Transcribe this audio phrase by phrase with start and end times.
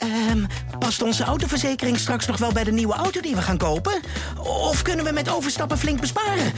[0.00, 0.44] Ehm,
[0.78, 4.00] past onze autoverzekering straks nog wel bij de nieuwe auto die we gaan kopen?
[4.38, 6.52] Of kunnen we met overstappen flink besparen?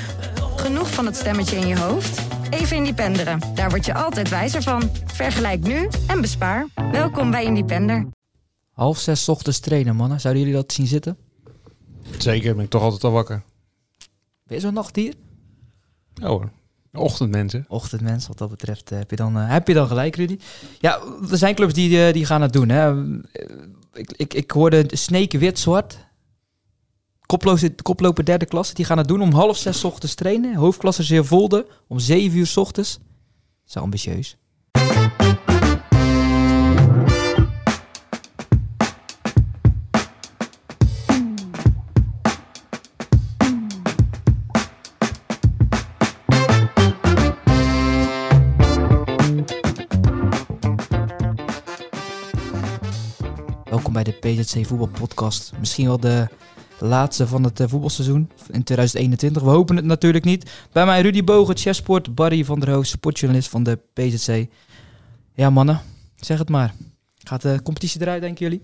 [0.57, 2.21] Genoeg van het stemmetje in je hoofd?
[2.51, 3.41] Even Independeren.
[3.55, 4.91] Daar word je altijd wijzer van.
[5.05, 6.67] Vergelijk nu en bespaar.
[6.93, 8.07] Welkom bij Independer.
[8.73, 10.21] Half zes 's ochtends trainen, mannen.
[10.21, 11.17] Zouden jullie dat zien zitten?
[12.19, 13.43] Zeker, ben ik toch altijd al wakker.
[14.45, 15.15] Ben je zo'n nachtdier?
[16.15, 16.51] Ja hoor.
[16.93, 17.65] Ochtendmensen.
[17.69, 20.38] Ochtendmens, wat dat betreft eh, heb je dan, eh, heb je dan gelijk, Rudy.
[20.80, 22.69] Ja, er zijn clubs die, eh, die gaan het doen.
[22.69, 23.05] Hè.
[23.93, 25.99] Ik, ik, ik hoorde Sneken wit-zwart.
[27.27, 30.55] Koploper, koploper derde klasse, die gaan het doen om half zes ochtends trainen.
[30.55, 32.93] Hoofdklasse Zeervolde om zeven uur ochtends.
[32.93, 34.37] Dat is ambitieus.
[54.02, 55.52] Bij de PZC Voetbalpodcast.
[55.59, 56.29] Misschien wel de
[56.79, 59.43] laatste van het eh, voetbalseizoen in 2021.
[59.43, 60.51] We hopen het natuurlijk niet.
[60.73, 64.46] Bij mij Rudy Bogen, chessport, Barry van der Hoofd, sportjournalist van de PZC.
[65.34, 65.80] Ja mannen,
[66.16, 66.74] zeg het maar.
[67.18, 68.62] Gaat de competitie eruit, denken jullie?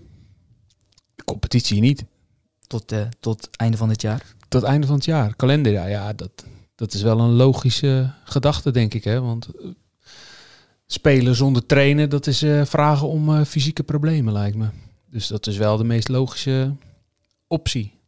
[1.25, 2.05] Competitie niet.
[2.67, 4.35] Tot, eh tot einde van dit jaar.
[4.47, 5.35] Tot einde van het jaar.
[5.35, 9.03] Kalenderjaar, ja, dat, dat is wel een logische gedachte, denk ik.
[9.03, 9.21] Hè?
[9.21, 9.67] Want eh,
[10.85, 14.67] spelen zonder trainen, dat is vragen om fysieke problemen, lijkt me.
[15.11, 16.75] Dus dat is wel de meest logische
[17.47, 17.99] optie.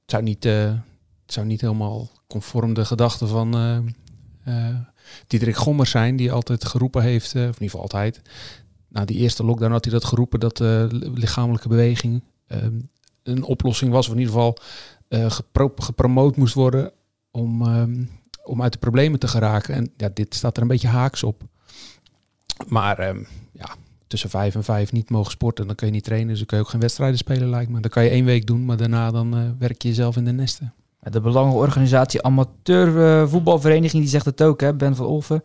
[0.00, 0.72] Het zou niet, eh,
[1.22, 3.56] het zou niet helemaal conform de gedachte van
[4.44, 4.76] eh,
[5.26, 8.22] Diederik Gommers zijn, die altijd geroepen heeft, of in ieder geval altijd.
[8.88, 10.58] Na die eerste lockdown had hij dat geroepen dat
[11.14, 12.58] lichamelijke beweging eh,
[13.22, 14.58] een oplossing was, of in ieder geval
[15.08, 16.92] gepro- gepromoot moest worden
[17.30, 18.04] om, ehm,
[18.44, 19.74] om uit de problemen te geraken.
[19.74, 21.42] En ja, dit staat er een beetje haaks op.
[22.66, 26.28] Maar ehm, ja, tussen vijf en vijf niet mogen sporten, dan kun je niet trainen.
[26.28, 27.80] Dus dan kun je ook geen wedstrijden spelen, lijkt me.
[27.80, 30.32] Dan kan je één week doen, maar daarna dan eh, werk je jezelf in de
[30.32, 30.74] nesten.
[31.10, 35.42] De belangenorganisatie Amateur eh, Voetbalvereniging die zegt het ook, hè, Ben van Olven.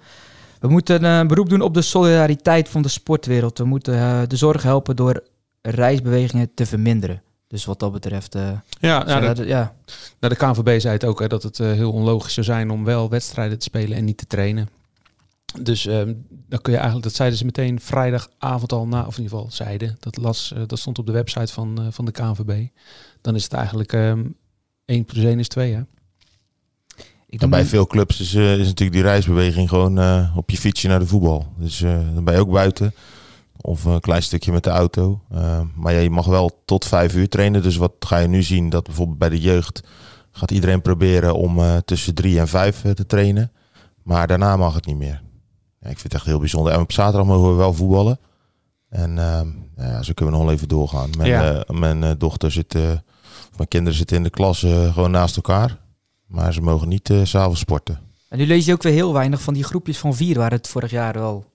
[0.60, 3.58] We moeten een beroep doen op de solidariteit van de sportwereld.
[3.58, 5.24] We moeten eh, de zorg helpen door
[5.62, 7.22] reisbewegingen te verminderen.
[7.48, 8.36] Dus wat dat betreft...
[8.36, 8.42] eh,
[8.80, 9.74] Ja, ja, dat- ja.
[10.20, 12.84] Nou, de KNVB zei het ook, hè, dat het eh, heel onlogisch zou zijn om
[12.84, 14.70] wel wedstrijden te spelen en niet te trainen.
[15.60, 16.14] Dus ehm,
[16.50, 19.52] dan kun je eigenlijk, dat zeiden ze meteen vrijdagavond al na, of in ieder geval
[19.52, 22.68] zeiden, dat, las, eh, dat stond op de website van, eh, van de KNVB.
[23.22, 24.24] Dan is het eigenlijk ehm
[24.86, 25.82] 1 plus 1 is 2, hè?
[27.30, 30.50] Ik En bij nu- veel clubs is, eh, is natuurlijk die reisbeweging gewoon eh, op
[30.50, 31.48] je fietsje naar de voetbal.
[31.58, 32.94] Dus eh, dan ben je ook buiten.
[33.62, 35.22] Of een klein stukje met de auto.
[35.32, 37.62] Eh, maar ja, je mag wel tot vijf uur trainen.
[37.62, 38.70] Dus wat ga je nu zien?
[38.70, 39.84] Dat bijvoorbeeld bij de jeugd
[40.32, 43.52] gaat iedereen proberen om eh, tussen drie en vijf te trainen.
[44.04, 45.22] Maar daarna mag het niet meer.
[45.82, 46.74] Ja, ik vind het echt heel bijzonder.
[46.74, 48.20] En op zaterdag mogen we wel voetballen.
[48.90, 51.10] En nou ja, zo kunnen we nog wel even doorgaan.
[51.18, 51.54] Mijn, Ja.
[51.64, 52.92] eh, mijn eh, dochter zit, eh,
[53.52, 54.60] of mijn kinderen zitten in de klas
[54.94, 55.78] gewoon naast elkaar.
[56.28, 58.00] Maar ze mogen niet s'avonds sporten.
[58.30, 60.68] En nu lees je ook weer heel weinig van die groepjes van vier waar het
[60.68, 61.46] vorig jaar wel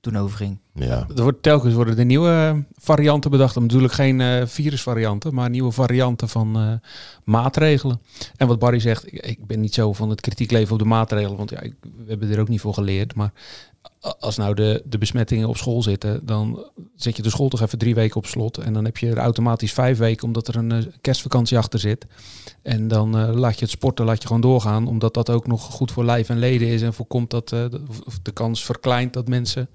[0.00, 0.58] toen over ging.
[0.74, 3.60] Ja, Er wordt, telkens worden er nieuwe varianten bedacht.
[3.60, 6.72] Natuurlijk geen eh, virusvarianten, maar nieuwe varianten van eh,
[7.24, 8.00] maatregelen.
[8.36, 10.84] En wat Barry zegt, ik, ik ben niet zo van het kritiek leven op de
[10.84, 13.14] maatregelen, want ja, ik- we hebben er ook niet voor geleerd.
[13.14, 13.32] Maar
[14.20, 16.64] als nou de, de besmettingen op school zitten, dan
[16.96, 18.58] zet je de school toch even drie weken op slot.
[18.58, 22.06] En dan heb je er automatisch vijf weken, omdat er een eh, kerstvakantie achter zit.
[22.62, 25.92] En dan laat je het sporten laat je gewoon doorgaan, omdat dat ook nog goed
[25.92, 26.82] voor lijf en leden is.
[26.82, 29.68] En voorkomt dat de kans verkleint dat mensen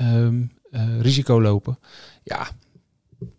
[0.00, 1.78] ehm, eh, risico lopen.
[2.22, 2.48] Ja,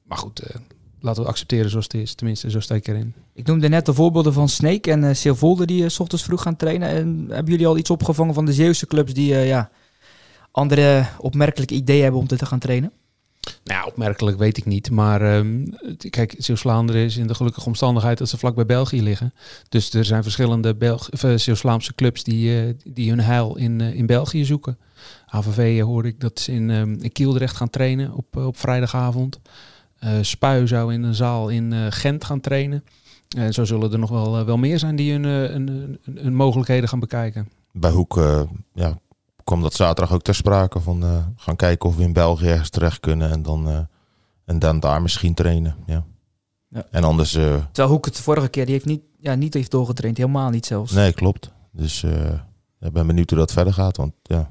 [0.03, 0.55] maar goed, eh,
[0.99, 2.13] laten we accepteren zoals het is.
[2.13, 3.13] Tenminste, zo steek ik erin.
[3.33, 6.41] Ik noemde net de voorbeelden van Snake en uh, Silvolde die eh, s ochtends vroeg
[6.41, 6.89] gaan trainen.
[6.89, 9.69] En hebben jullie al iets opgevangen van de Zeeuwse clubs die eh, ja,
[10.51, 12.91] andere opmerkelijke ideeën hebben om te gaan trainen?
[13.63, 14.91] Nou opmerkelijk weet ik niet.
[14.91, 15.65] Maar ehm,
[16.09, 19.33] kijk, Zeeuws-Vlaanderen is in de gelukkige omstandigheid dat ze vlak bij België liggen.
[19.69, 23.93] Dus er zijn verschillende Belg eh, Zeeuws-Vlaamse clubs die, eh, die hun heil in, eh,
[23.93, 24.77] in België zoeken.
[25.33, 29.39] AVV eh, hoorde ik dat ze in, ehm, in gaan trainen op, eh, op vrijdagavond.
[29.99, 32.83] Eh Spui zou in een zaal in eh, Gent gaan trainen.
[33.37, 36.89] En zo zullen er nog wel, wel meer zijn die hun, hun, hun, hun mogelijkheden
[36.89, 37.49] gaan bekijken.
[37.71, 38.41] bij Hoek eh,
[38.73, 38.99] ja,
[39.43, 40.79] kwam dat zaterdag ook ter sprake.
[40.79, 43.31] Van eh, gaan kijken of we in België ergens terecht kunnen.
[43.31, 43.79] En dan, eh,
[44.45, 45.75] en dan daar misschien trainen.
[45.85, 46.03] Ja.
[46.67, 46.85] Ja.
[46.91, 49.71] En anders, eh, Terwijl Hoek het de vorige keer die heeft niet, ja, niet heeft
[49.71, 50.91] doorgetraind, helemaal niet zelfs.
[50.91, 51.51] nee, klopt.
[51.71, 52.33] Dus eh,
[52.79, 53.97] ik ben benieuwd hoe dat verder gaat.
[53.97, 54.49] Want ja,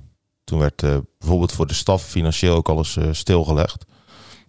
[0.50, 3.85] toen werd eh, bijvoorbeeld voor de staf financieel ook alles eh, stilgelegd.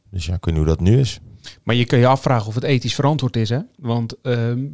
[0.09, 1.19] Dus ja, ik weet niet hoe dat nu is.
[1.63, 3.59] Maar je kun je afvragen of het ethisch verantwoord is, hè?
[3.77, 4.65] Want ehm,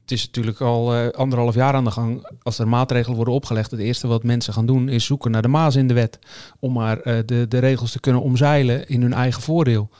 [0.00, 2.30] het is natuurlijk al eh, anderhalf jaar aan de gang.
[2.42, 5.48] Als er maatregelen worden opgelegd, het eerste wat mensen gaan doen is zoeken naar de
[5.48, 6.18] maas in de wet.
[6.58, 9.90] Om maar eh, de, de regels te kunnen omzeilen in hun eigen voordeel.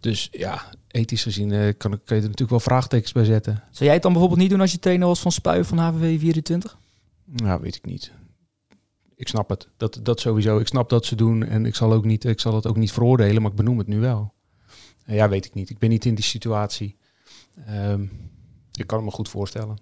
[0.00, 3.62] Dus ja, ethisch gezien eh, kan, ik, kun je er natuurlijk wel vraagtekens bij zetten.
[3.70, 6.20] Zou jij het dan bijvoorbeeld niet doen als je trainer was van Spuien van HVV
[6.20, 6.76] 24?
[7.24, 8.12] Nou, weet ik niet.
[9.16, 9.68] Ik snap het.
[9.76, 10.58] Dat, dat sowieso.
[10.58, 11.42] Ik snap dat ze doen.
[11.44, 13.86] En ik zal, ook niet, ik zal het ook niet veroordelen, maar ik benoem het
[13.86, 14.32] nu wel.
[15.06, 15.70] Ja, weet ik niet.
[15.70, 16.96] Ik ben niet in die situatie.
[17.66, 18.02] Ehm,
[18.72, 19.76] ik kan het me goed voorstellen.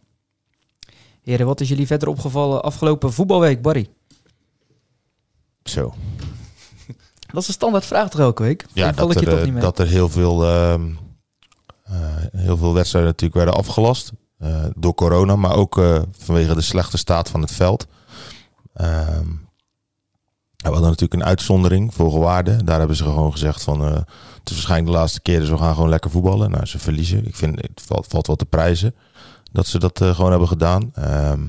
[1.23, 3.89] Heren, wat is jullie verder opgevallen afgelopen voetbalweek, Barry?
[5.65, 5.95] Zo.
[7.33, 8.67] Dat is een standaard vraag toch elke week?
[8.73, 10.91] Ja, dat ik je er, toch eh, dat er heel veel, ehm,
[11.83, 11.95] eh,
[12.33, 14.13] heel veel wedstrijden natuurlijk werden afgelast.
[14.39, 17.87] eh, door corona, maar ook eh, vanwege de slechte staat van het veld.
[18.81, 19.27] Ehm,
[20.57, 22.65] we hadden natuurlijk een uitzondering voor Gewaarden.
[22.67, 23.85] Daar hebben ze gewoon gezegd van...
[23.85, 26.51] eh, het is waarschijnlijk de laatste keer, dus we gaan gewoon lekker voetballen.
[26.51, 27.27] Nou, ze verliezen.
[27.27, 28.95] Ik vind, het valt, valt wel te prijzen
[29.53, 30.91] dat ze dat eh, gewoon hebben gedaan.
[30.95, 31.41] Ehm,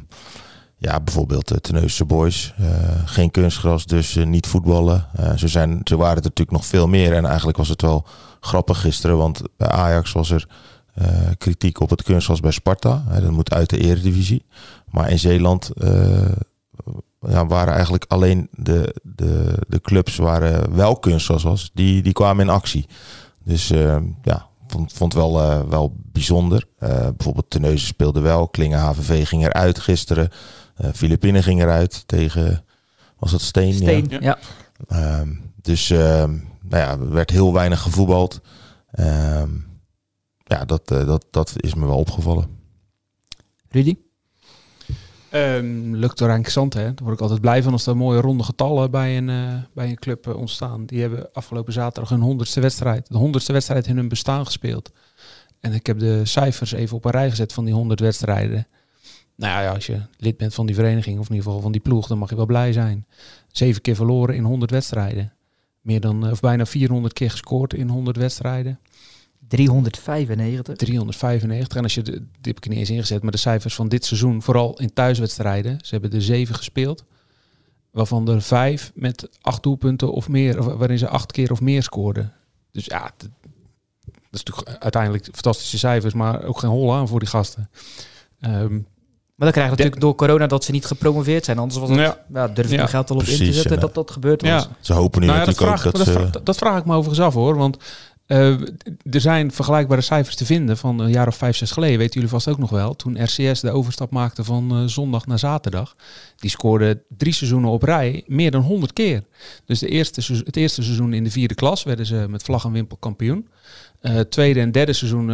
[0.77, 2.53] ja, bijvoorbeeld de Teneusse Boys.
[2.57, 2.67] eh,
[3.05, 5.07] geen kunstgras, dus eh, niet voetballen.
[5.13, 7.13] Eh, ze, zijn, ze waren er natuurlijk nog veel meer.
[7.15, 8.05] En eigenlijk was het wel
[8.39, 9.17] grappig gisteren.
[9.17, 10.47] Want bij Ajax was er
[10.93, 11.07] eh,
[11.37, 13.03] kritiek op het kunstgras bij Sparta.
[13.21, 14.45] Dat moet uit de eredivisie.
[14.91, 16.31] Maar in Zeeland eh,
[17.27, 21.71] ja, waren eigenlijk alleen de, de, de clubs waar eh, wel kunstgras was.
[21.73, 22.85] Die, die kwamen in actie.
[23.43, 26.67] Dus eh, ja, vond, vond wel, eh, wel bijzonder.
[26.77, 28.47] Eh, bijvoorbeeld Terneuzen speelde wel.
[28.47, 30.29] Klingen HVV ging eruit gisteren.
[30.75, 32.65] Eh Filipijnen ging eruit tegen...
[33.19, 33.73] Was dat Steen?
[33.73, 34.19] Steen, Ja.
[34.19, 34.37] ja.
[34.87, 35.29] Ehm,
[35.61, 36.29] dus ehm,
[36.61, 38.41] nou ja, er werd heel weinig gevoetbald.
[38.91, 39.49] Ehm,
[40.43, 42.47] ja, dat, dat, dat is me wel opgevallen.
[43.69, 43.95] Rudy?
[45.33, 46.83] Um, lukt door interessant, hè?
[46.83, 49.89] Daar word ik altijd blij van als er mooie ronde getallen bij een, eh, bij
[49.89, 50.85] een club eh, ontstaan.
[50.85, 54.91] Die hebben afgelopen zaterdag hun honderdste wedstrijd, de honderdste wedstrijd in hun bestaan gespeeld.
[55.59, 58.67] En ik heb de cijfers even op een rij gezet van die honderd wedstrijden.
[59.35, 61.81] Nou ja, als je lid bent van die vereniging, of in ieder geval van die
[61.81, 63.05] ploeg, dan mag je wel blij zijn.
[63.51, 65.33] Zeven keer verloren in 100 wedstrijden.
[65.81, 68.79] Meer dan, eh, of bijna 400 keer gescoord in 100 wedstrijden.
[69.51, 70.75] 395.
[70.75, 71.77] 395.
[71.77, 73.87] En als je, de, die heb ik er niet eens ingezet, maar de cijfers van
[73.87, 77.03] dit seizoen, vooral in thuiswedstrijden, ze hebben er zeven gespeeld.
[77.91, 81.83] Waarvan er vijf met acht doelpunten of meer, of waarin ze acht keer of meer
[81.83, 82.33] scoorden.
[82.71, 83.29] Dus ja, dat,
[84.03, 87.69] dat is natuurlijk uiteindelijk fantastische cijfers, maar ook geen hol aan voor die gasten.
[88.39, 88.73] Ehm,
[89.35, 91.57] Maar dan krijgen we natuurlijk door corona dat ze niet gepromoveerd zijn.
[91.57, 92.17] Anders was het, ja.
[92.33, 92.47] Ja.
[92.47, 93.79] durf je Ja, er geld al op in te zetten ja.
[93.79, 94.49] dat dat gebeurd was.
[94.49, 94.67] Ja.
[94.79, 96.29] Ze hopen nu Nou ja, dat, natuurlijk vraag, ook dat dat, ze...
[96.29, 97.55] vraag, dat vraag ik me overigens af hoor.
[97.55, 97.77] Want
[98.31, 98.51] eh,
[99.13, 101.97] er zijn vergelijkbare cijfers te vinden van een jaar of vijf, zes geleden.
[101.97, 102.95] Weten jullie vast ook nog wel.
[102.95, 105.95] Toen RCS de overstap maakte van eh, zondag naar zaterdag.
[106.35, 109.23] Die scoorde drie seizoenen op rij meer dan 100 keer.
[109.65, 112.71] Dus de eerste, het eerste seizoen in de vierde klas werden ze met vlag en
[112.71, 113.47] wimpel kampioen.
[114.01, 115.29] Eh, tweede en derde seizoen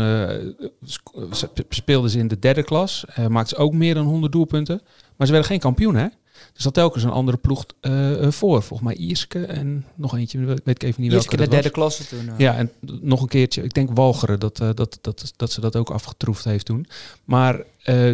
[1.69, 3.05] speelden ze in de derde klas.
[3.27, 4.81] Maakten ze ook meer dan 100 doelpunten.
[5.15, 6.07] Maar ze werden geen kampioen hè.
[6.55, 8.63] Er zat telkens een andere ploeg eh, eh, voor.
[8.63, 11.71] Volgens mij Ierske en nog eentje, weet ik even niet Eerst welke de derde was.
[11.71, 12.29] klasse toen.
[12.29, 12.37] eh.
[12.37, 13.63] Ja, en nog een keertje.
[13.63, 16.87] Ik denk Walcheren dat, dat, dat, dat ze dat ook afgetroefd heeft toen.
[17.25, 17.63] Maar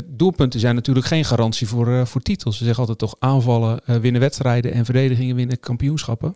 [0.06, 2.58] doelpunten zijn natuurlijk geen garantie voor, voor titels.
[2.58, 6.36] Ze zeggen altijd toch aanvallen, winnen wedstrijden en verdedigingen winnen kampioenschappen.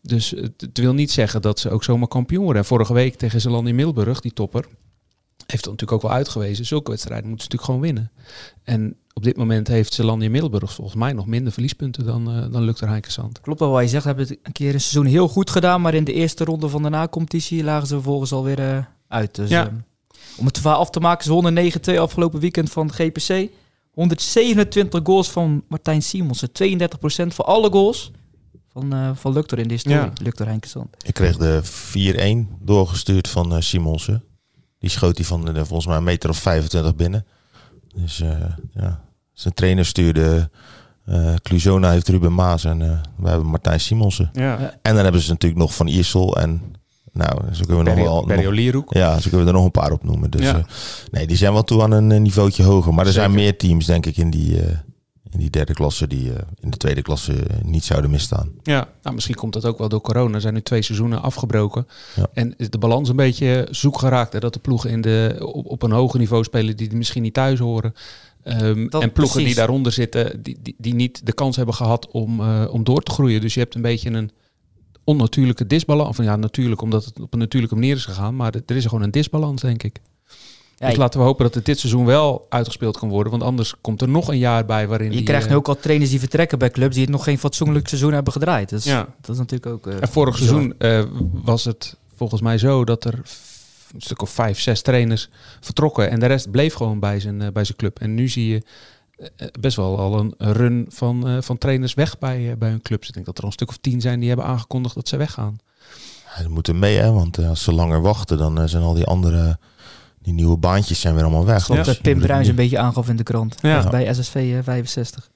[0.00, 2.62] Dus het, het wil niet zeggen dat ze ook zomaar kampioen worden.
[2.62, 4.64] En vorige week tegen Zeeland in Middelburg, die topper,
[5.46, 6.66] heeft dat natuurlijk ook wel uitgewezen.
[6.66, 8.10] Zulke wedstrijden moeten ze natuurlijk gewoon winnen.
[8.64, 12.52] En op dit moment heeft Zeeland in Middelburg volgens mij nog minder verliespunten dan, eh
[12.52, 13.40] dan Lukter Heinkensand.
[13.40, 14.02] Klopt wel wat je zegt.
[14.04, 15.80] We hebben het een keer een seizoen heel goed gedaan.
[15.80, 18.78] Maar in de eerste ronde van de na-competitie lagen ze vervolgens alweer eh
[19.08, 19.34] uit.
[19.34, 19.66] Dus, Ja.
[19.66, 19.72] eh,
[20.36, 23.48] om het verhaal af te maken, ze wonnen 9-2 afgelopen weekend van GPC.
[23.90, 26.52] 127 goals van Martijn Simonsen.
[26.52, 28.10] 32% van alle goals
[28.72, 29.98] van, eh van Luctor in de historie.
[29.98, 30.12] Ja.
[30.22, 30.88] Luctor Henkensand.
[31.06, 34.24] Ik kreeg de 4-1 doorgestuurd van eh Simonsen.
[34.86, 37.26] Die schoot hij van eh, volgens mij een meter of 25 binnen.
[37.94, 38.28] Dus eh,
[38.74, 39.00] ja,
[39.32, 40.50] zijn trainer stuurde...
[41.04, 44.30] eh Cluzona heeft Ruben Maas en eh wij hebben Martijn Simonsen.
[44.32, 44.58] Ja.
[44.82, 46.62] En dan hebben ze natuurlijk nog Van Iersel en...
[47.12, 48.26] Nou, zo kunnen we nog wel...
[48.94, 50.30] Ja, zo kunnen we er nog een paar op noemen.
[50.30, 50.56] Dus Ja.
[50.56, 50.64] eh,
[51.10, 52.94] nee, die zijn wel toe aan een niveautje hoger.
[52.94, 54.76] Maar er zijn meer teams, denk ik, in die, eh,
[55.36, 56.06] in die derde klasse...
[56.06, 58.50] die eh, in de tweede klasse eh, niet zouden misstaan.
[58.62, 60.34] Ja, nou, misschien komt dat ook wel door corona.
[60.34, 61.86] Er zijn nu twee seizoenen afgebroken.
[62.16, 62.26] Ja.
[62.32, 64.32] En is de balans een beetje zoek geraakt.
[64.32, 64.38] Hè?
[64.38, 67.58] Dat de ploegen in de, op, op een hoger niveau spelen die misschien niet thuis
[67.58, 67.92] horen.
[68.42, 69.44] Ehm, Dat- en ploegen precies.
[69.44, 73.02] die daaronder zitten, die, die, die niet de kans hebben gehad om, eh, om door
[73.02, 73.40] te groeien.
[73.40, 74.30] Dus je hebt een beetje een
[75.04, 76.08] onnatuurlijke disbalans.
[76.18, 78.36] Of ja, natuurlijk omdat het op een natuurlijke manier is gegaan.
[78.36, 80.00] Maar er is gewoon een disbalans, denk ik.
[80.78, 83.30] Ja, dus laten we hopen dat het dit seizoen wel uitgespeeld kan worden.
[83.30, 85.68] Want anders komt er nog een jaar bij waarin je die, krijgt eh, nu ook
[85.68, 88.68] al trainers die vertrekken bij clubs die het nog geen fatsoenlijk seizoen hebben gedraaid.
[88.68, 89.08] Dus Ja.
[89.20, 89.86] dat is natuurlijk ook...
[89.86, 90.54] eh, En vorig bizar.
[90.54, 91.02] seizoen eh,
[91.44, 93.14] was het volgens mij zo dat er
[93.94, 95.28] een stuk of vijf, zes trainers
[95.60, 96.10] vertrokken.
[96.10, 97.98] En de rest bleef gewoon bij zijn, bij zijn club.
[98.00, 98.62] En nu zie je
[99.60, 103.08] best wel al een run van, eh, van trainers weg bij, bij hun clubs.
[103.08, 105.16] Ik denk dat er al een stuk of tien zijn die hebben aangekondigd dat ze
[105.16, 105.58] weggaan.
[106.36, 109.58] ja, ze moeten mee, hè, want als ze langer wachten, dan zijn al die andere,
[110.26, 111.58] die nieuwe baantjes zijn weer allemaal weg.
[111.58, 113.56] Ik geloof Dus dat Pim Bruins een beetje aangaf in de krant.
[113.62, 113.88] Ja.
[113.90, 115.30] Bij SSV eh, 65.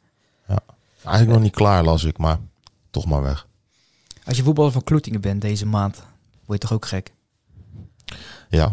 [0.49, 0.55] nu-
[1.03, 2.39] Eigenlijk nog niet klaar, las ik, maar
[2.91, 3.47] toch maar weg.
[4.25, 5.97] Als je voetballer van Kloetingen bent deze maand,
[6.45, 7.13] word je toch ook gek?
[8.49, 8.73] Ja,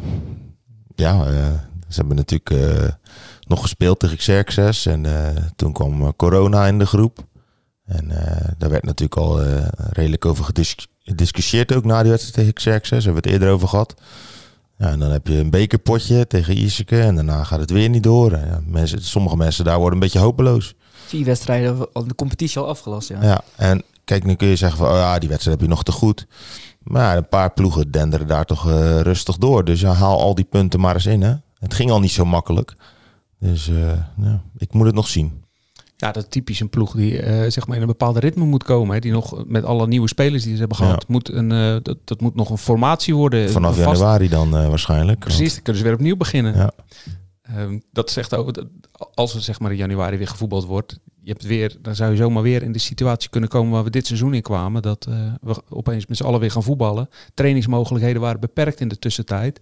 [0.96, 1.46] ja eh,
[1.90, 2.88] ze hebben natuurlijk eh,
[3.48, 4.86] nog gespeeld tegen Xerxes.
[4.86, 5.06] En
[5.36, 7.26] eh, toen kwam corona in de groep.
[7.86, 12.36] En eh, daar werd natuurlijk al eh, redelijk over gedis- gediscussieerd ook na die wedstrijd
[12.38, 12.90] tegen Xerxes.
[12.90, 13.94] Daar hebben we het eerder over gehad.
[14.78, 18.04] Ja, en dan heb je een bekerpotje tegen Iseke en daarna gaat het weer niet
[18.04, 18.32] door.
[18.32, 20.76] Ja, mensen, sommige mensen daar worden een beetje hopeloos.
[21.06, 23.10] Vier wedstrijden, al de competitie al afgelast.
[23.10, 23.24] Ja.
[23.24, 25.84] Ja, en kijk, nu kun je zeggen van, oh ja, die wedstrijd heb je nog
[25.84, 26.28] te goed.
[26.84, 29.64] Maar ja, een paar ploegen denderen daar toch eh, rustig door.
[29.64, 31.34] Dus ja, haal al die punten maar eens in, hè.
[31.60, 32.76] Het ging al niet zo makkelijk.
[33.40, 35.44] Dus eh, ja, ik moet het nog zien.
[36.00, 38.64] Ja, dat is typisch een ploeg die eh, zeg maar in een bepaalde ritme moet
[38.64, 38.94] komen.
[38.94, 41.14] Hè, die nog met alle nieuwe spelers die ze hebben gehad, Ja.
[41.14, 43.50] moet een, eh, dat, dat moet nog een formatie worden.
[43.50, 45.20] Vanaf vast- januari dan eh, waarschijnlijk.
[45.20, 46.56] Precies, dan kunnen ze weer opnieuw beginnen.
[46.56, 46.72] Ja.
[47.42, 48.66] Ehm, dat zegt ook, dat
[49.14, 52.18] als er zeg maar in januari weer gevoetbald wordt, je hebt weer, dan zou je
[52.18, 54.82] zomaar weer in de situatie kunnen komen waar we dit seizoen in kwamen.
[54.82, 55.08] Dat
[55.42, 57.10] we opeens met z'n allen weer gaan voetballen.
[57.34, 59.60] Trainingsmogelijkheden waren beperkt in de tussentijd.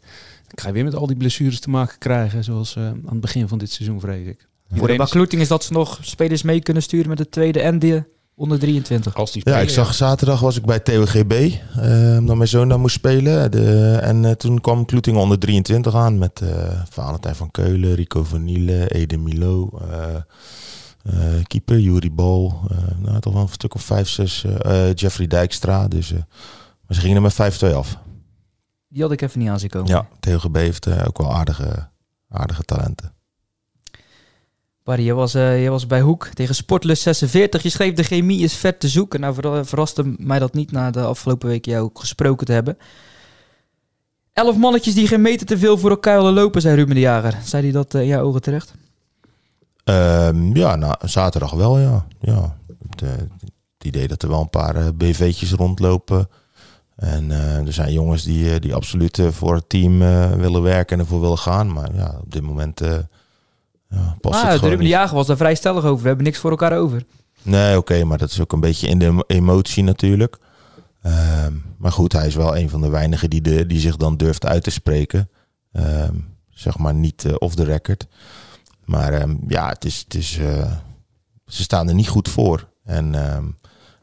[0.48, 3.48] Dan ga je weer met al die blessures te maken krijgen, zoals aan het begin
[3.48, 4.48] van dit seizoen, vrees ik.
[4.74, 7.60] Voor de is- Kloeting is dat ze nog spelers mee kunnen sturen met de tweede
[7.60, 9.16] en de onder 23.
[9.16, 12.80] als die Ja, ik zag zaterdag was ik bij TOGB, eh, omdat mijn zoon daar
[12.80, 13.52] moest spelen.
[13.52, 18.24] De, en eh, toen kwam Kloeting onder 23 aan met eh Valentijn van Keulen, Rico
[18.24, 23.74] van Nielen, Ede Milo, eh, eh, keeper Juri Bol, eh, nou, toch wel een stuk
[23.76, 25.88] of vijf, zes, eh, eh, Jeffrey Dijkstra.
[25.88, 26.18] Dus, eh,
[26.88, 27.98] maar ze gingen er met 5-2 af.
[28.90, 29.88] Die had ik even niet aan zien komen.
[29.88, 31.90] Ja, TOGB heeft eh, ook wel aardige,
[32.30, 33.14] aardige talenten.
[34.86, 37.64] Barry, je was, eh, je was bij Hoek tegen Sportlust 46.
[37.64, 39.20] Je schreef de chemie is vet te zoeken.
[39.20, 42.78] Nou verra- verraste mij dat niet na de afgelopen weken jou ook gesproken te hebben.
[44.34, 47.38] Elf mannetjes die geen meter te veel voor elkaar willen lopen, zei Ruben de Jager.
[47.44, 48.74] Zei hij dat eh, in jouw ogen terecht?
[49.84, 52.06] Ehm, ja, nou, zaterdag wel, ja.
[52.20, 52.58] ja.
[52.90, 53.10] Het, eh,
[53.82, 56.30] idee dat er wel een paar BV'tjes rondlopen.
[56.96, 57.32] En
[57.66, 60.00] er zijn jongens die, die absoluut voor het team
[60.38, 61.74] willen werken en ervoor willen gaan.
[61.74, 62.82] Maar ja, op dit moment
[63.96, 64.88] ja, past het de Ruben.
[64.88, 66.02] Jager was daar vrij stellig over.
[66.02, 67.04] We hebben niks voor elkaar over.
[67.42, 70.38] Nee, oké, maar dat is ook een beetje in de emo- emotie natuurlijk.
[71.02, 74.18] Ehm, maar goed, hij is wel een van de weinigen die, de, die zich dan
[74.18, 75.30] durft uit te spreken.
[75.72, 76.14] Ehm,
[76.50, 78.08] zeg maar niet eh, off the record.
[78.86, 80.72] Maar ehm, ja, het is, het is, eh,
[81.48, 82.68] ze staan er niet goed voor.
[82.84, 83.14] En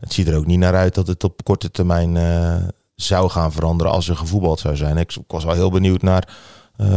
[0.00, 2.56] het ziet er ook niet naar uit dat het op korte termijn eh,
[2.94, 4.96] zou gaan veranderen als er gevoetbald zou zijn.
[4.96, 6.28] Ik, was wel heel benieuwd naar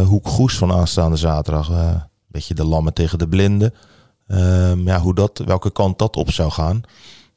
[0.06, 1.70] Hoek Goes van aanstaande zaterdag.
[2.36, 3.74] Eh, beetje de lammen tegen de blinden.
[4.28, 6.82] Ehm, ja, hoe dat, welke kant dat op zou gaan.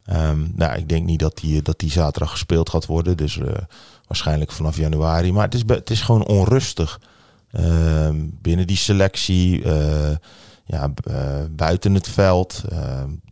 [0.05, 3.17] Ehm, nou, ik denk niet dat die, dat die zaterdag gespeeld gaat worden.
[3.17, 3.53] Dus eh,
[4.07, 5.33] waarschijnlijk vanaf januari.
[5.33, 7.01] Maar het is, het is gewoon onrustig.
[7.51, 9.63] Ehm, binnen die selectie.
[9.63, 10.17] eh,
[10.65, 12.65] ja, eh, buiten het veld.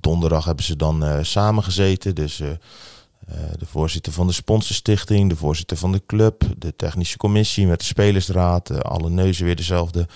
[0.00, 2.14] Donderdag hebben ze dan eh samengezeten.
[2.14, 7.16] Dus eh, eh, de voorzitter van de sponsorstichting, de voorzitter van de club, de technische
[7.16, 8.70] commissie met de spelersraad.
[8.70, 10.06] eh, alle neuzen weer dezelfde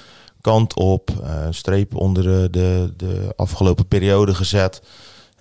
[0.41, 1.11] kant op.
[1.23, 4.83] eh, streep onder de, de, afgelopen periode gezet.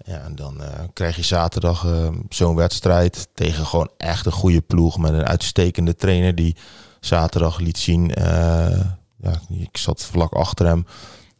[0.05, 4.61] Ja, en dan eh, krijg je zaterdag eh, zo'n wedstrijd tegen gewoon echt een goede
[4.61, 6.55] ploeg met een uitstekende trainer die
[6.99, 8.11] zaterdag liet zien.
[9.21, 10.85] ja, ik zat vlak achter hem.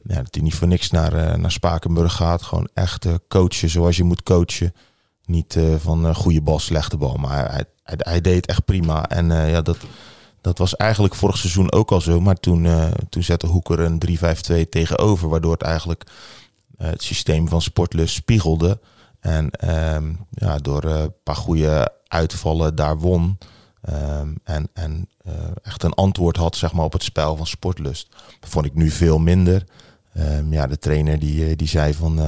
[0.03, 2.41] Ja, dat hij niet voor niks naar, naar Spakenburg gaat.
[2.41, 4.73] Gewoon echt coachen zoals je moet coachen.
[5.25, 7.15] Niet van goede bal, slechte bal.
[7.15, 9.09] Maar hij, hij, hij deed echt prima.
[9.09, 9.77] En ja, dat,
[10.41, 12.21] dat was eigenlijk vorig seizoen ook al zo.
[12.21, 15.29] Maar toen, eh, toen zette Hoeker een 3-5-2 tegenover.
[15.29, 16.03] Waardoor het eigenlijk
[16.77, 18.79] eh, het systeem van Sportlust spiegelde.
[19.19, 23.37] En ehm, ja, door eh, een paar goede uitvallen daar won.
[23.81, 25.09] Ehm, en en
[25.63, 28.07] echt een antwoord had zeg maar, op het spel van Sportlust.
[28.39, 29.63] Dat vond ik nu veel minder.
[30.13, 32.19] Ehm, ja, de trainer die, die zei van...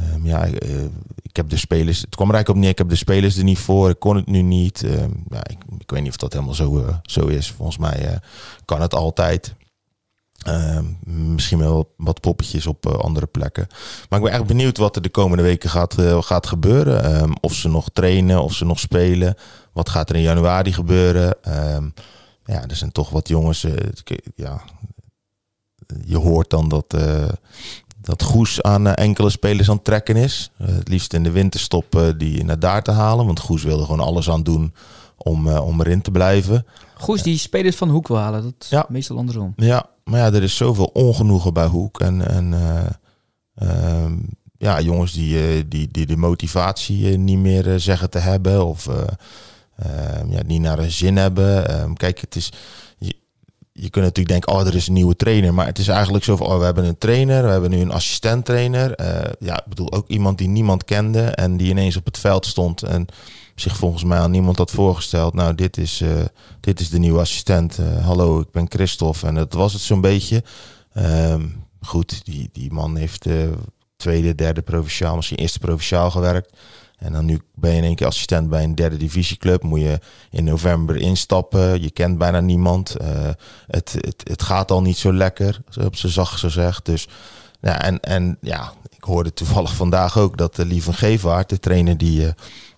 [0.00, 0.84] eh, ehm, ja, eh,
[1.22, 2.00] ik heb de spelers...
[2.00, 3.90] Het kwam er eigenlijk op neer, ik heb de spelers er niet voor.
[3.90, 4.82] Ik kon het nu niet.
[4.82, 7.50] Ehm, ja, ik, ik weet niet of dat helemaal zo, eh, zo is.
[7.50, 8.16] Volgens mij eh,
[8.64, 9.54] kan het altijd.
[10.40, 10.84] Ehm,
[11.34, 13.66] misschien wel wat poppetjes op andere plekken.
[14.08, 17.30] Maar ik ben echt benieuwd wat er de komende weken gaat, gaat gebeuren.
[17.40, 19.34] Of ze nog trainen, of ze nog spelen.
[19.72, 21.34] Wat gaat er in januari gebeuren?
[22.44, 23.66] Ja, er zijn toch wat jongens.
[24.34, 24.62] ja,
[26.04, 26.94] je hoort dan dat,
[28.00, 30.50] dat Goes aan eh, enkele spelers aan het trekken is.
[30.58, 33.26] Eh, het liefst in de winterstop eh, die naar daar te halen.
[33.26, 34.74] Want Goes wilde gewoon alles aan doen
[35.16, 36.66] om, om erin te blijven.
[36.94, 38.42] Goes, die spelers van Hoek wil halen.
[38.42, 38.86] Dat is Ja.
[38.88, 39.52] meestal andersom.
[39.56, 42.00] Ja, maar ja, er is zoveel ongenoegen bij Hoek.
[42.00, 42.86] En, en eh,
[43.54, 44.12] ehm,
[44.58, 48.66] ja, jongens die, die, die de motivatie niet meer zeggen te hebben.
[48.66, 48.96] Of eh,
[49.76, 51.68] ehm, ja, niet naar een zin hebben.
[51.68, 52.52] Ehm, kijk, het is,
[53.82, 55.54] je, kunt natuurlijk denken, oh, er is een nieuwe trainer.
[55.54, 57.92] Maar het is eigenlijk zo van, oh, we hebben een trainer, we hebben nu een
[57.92, 58.94] assistent-trainer.
[58.94, 62.46] Eh, ja, ik bedoel, ook iemand die niemand kende en die ineens op het veld
[62.46, 63.06] stond en
[63.54, 65.34] zich volgens mij aan niemand had voorgesteld.
[65.34, 66.10] Nou, dit is, eh,
[66.60, 67.78] dit is de nieuwe assistent.
[67.78, 69.26] Eh, hallo, ik ben Christophe.
[69.26, 70.42] En dat was het zo'n beetje.
[70.92, 71.46] Ehm,
[71.80, 73.26] goed, die, die man heeft
[73.96, 76.56] tweede, derde provinciaal, misschien eerste provinciaal gewerkt.
[77.00, 79.62] En dan nu ben je in één keer assistent bij een derde divisieclub.
[79.62, 79.98] Moet je
[80.30, 81.82] in november instappen.
[81.82, 82.96] Je kent bijna niemand.
[83.66, 86.84] het, het, het gaat al niet zo lekker, op ze zacht gezegd.
[86.84, 87.08] Dus
[87.60, 91.98] ja, en, en ja, ik hoorde toevallig vandaag ook dat de Lieve Gevaart, de trainer
[91.98, 92.34] die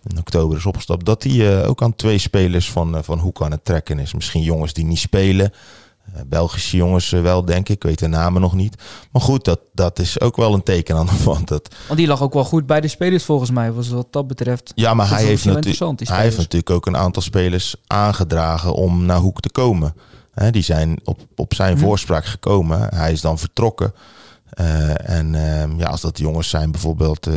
[0.09, 3.65] in oktober is opgestapt, dat hij ook aan twee spelers van, van Hoek aan het
[3.65, 4.15] trekken is.
[4.15, 5.53] Misschien jongens die niet spelen.
[6.27, 7.75] Belgische jongens wel, denk ik.
[7.75, 8.83] Ik weet de namen nog niet.
[9.13, 11.49] Maar goed, dat, dat is ook wel een teken aan de wand.
[11.49, 11.75] Dat...
[11.87, 14.73] Want die lag ook wel goed bij de spelers volgens mij, was wat dat betreft.
[14.75, 19.19] Ja, maar hij heeft, natuurlijk, hij heeft natuurlijk ook een aantal spelers aangedragen om naar
[19.19, 19.95] Hoek te komen.
[20.51, 21.85] die zijn op, op zijn mhm.
[21.85, 22.95] voorspraak gekomen.
[22.95, 23.95] Hij is dan vertrokken.
[24.61, 27.35] Uh, en uh, ja, als dat jongens zijn bijvoorbeeld uh,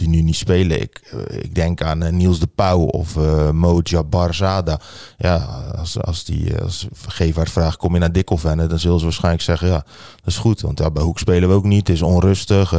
[0.00, 0.80] die nu niet spelen.
[0.80, 4.80] Ik, eh, ik denk aan uh, Niels de Pauw of uh, Moja Barzada.
[5.18, 5.36] Ja,
[5.76, 8.66] als, als die als Gevaert vraagt, kom je naar Dikkelvenne?
[8.66, 9.84] Dan zullen ze waarschijnlijk zeggen, ja,
[10.16, 10.60] dat is goed.
[10.60, 12.70] Want ja, bij Hoek spelen we ook niet, het is onrustig.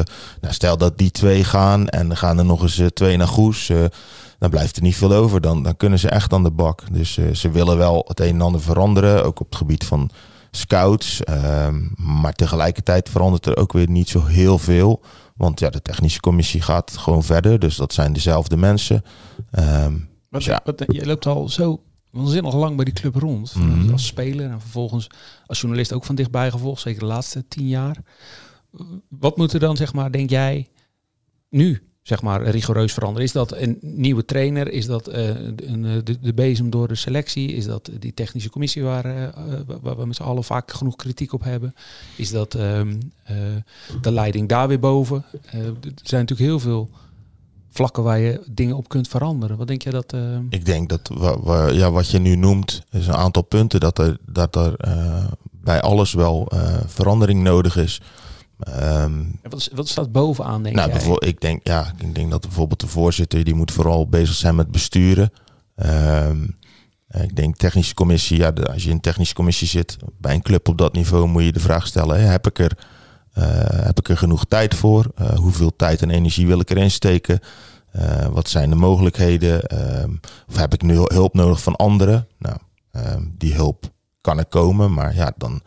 [0.41, 3.71] nou, stel dat die twee gaan en dan gaan er nog eens twee naar Goes.
[4.39, 5.41] dan blijft er niet veel over.
[5.41, 6.83] Dan, dan kunnen ze echt aan de bak.
[6.91, 9.25] Dus ze willen wel het een en ander veranderen.
[9.25, 10.11] Ook op het gebied van
[10.51, 11.23] scouts.
[11.23, 15.01] Ehm, maar tegelijkertijd verandert er ook weer niet zo heel veel.
[15.41, 17.59] Want ja, de technische commissie gaat gewoon verder.
[17.59, 19.03] Dus dat zijn dezelfde mensen.
[19.59, 20.61] Um, wat, ja.
[20.63, 21.81] wat, je loopt al zo
[22.11, 23.55] waanzinnig lang bij die club rond.
[23.55, 25.07] Mm Als speler en vervolgens
[25.45, 26.81] als journalist ook van dichtbij gevolgd.
[26.81, 27.97] Zeker de laatste tien jaar.
[29.09, 30.67] Wat moet er dan, zeg maar, denk jij,
[31.49, 33.25] nu zeg maar, rigoureus veranderen?
[33.25, 34.71] Is dat een nieuwe trainer?
[34.71, 35.35] Is dat uh, eh,
[36.03, 37.53] de, de, bezem door de selectie?
[37.53, 39.27] Is dat die technische commissie waar, uh,
[39.81, 41.75] waar we met z'n allen vaak genoeg kritiek op hebben?
[42.15, 42.81] Is dat uh,
[44.01, 45.25] de leiding daar weer boven?
[45.51, 46.89] er zijn natuurlijk heel veel
[47.69, 49.57] vlakken waar je dingen op kunt veranderen.
[49.57, 50.15] Wat denk jij dat...
[50.49, 51.09] Ik denk dat
[51.73, 54.75] ja, wat je nu noemt, is een aantal punten dat er, dat er
[55.51, 56.51] bij alles wel
[56.85, 58.01] verandering nodig is.
[58.69, 61.15] Um, wat, wat, staat bovenaan, denk nou, jij?
[61.19, 64.71] Ik denk, ja, ik denk dat bijvoorbeeld de voorzitter, die moet vooral bezig zijn met
[64.71, 65.31] besturen.
[65.75, 66.55] Um,
[67.11, 70.67] ik denk technische commissie, ja, als je in een technische commissie zit bij een club
[70.67, 72.77] op dat niveau, moet je de vraag stellen, hè, heb, ik er,
[73.37, 73.45] uh,
[73.85, 75.11] heb ik er genoeg tijd voor?
[75.21, 77.39] Uh, hoeveel tijd en energie wil ik erin steken?
[77.95, 79.79] Uh, wat zijn de mogelijkheden?
[80.01, 82.27] Um, of heb ik nu hulp nodig van anderen?
[82.37, 82.57] Nou,
[83.37, 85.61] die hulp kan er komen, maar ja, dan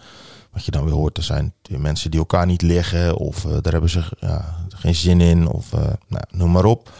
[0.54, 3.72] wat je dan weer hoort, er zijn mensen die elkaar niet liggen of uh, daar
[3.72, 6.90] hebben ze ja, geen zin in of uh, nou, noem maar op.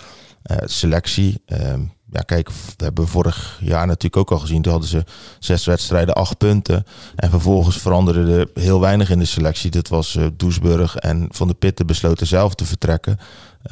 [0.50, 1.42] Uh, selectie.
[1.46, 4.62] Ehm, ja, kijk, we hebben vorig jaar natuurlijk ook al gezien.
[4.62, 5.04] Toen hadden ze
[5.38, 6.84] zes wedstrijden, acht punten.
[7.16, 9.70] En vervolgens veranderde er heel weinig in de selectie.
[9.70, 13.18] Dat was Doesburg en Van de Pitten besloten zelf te vertrekken.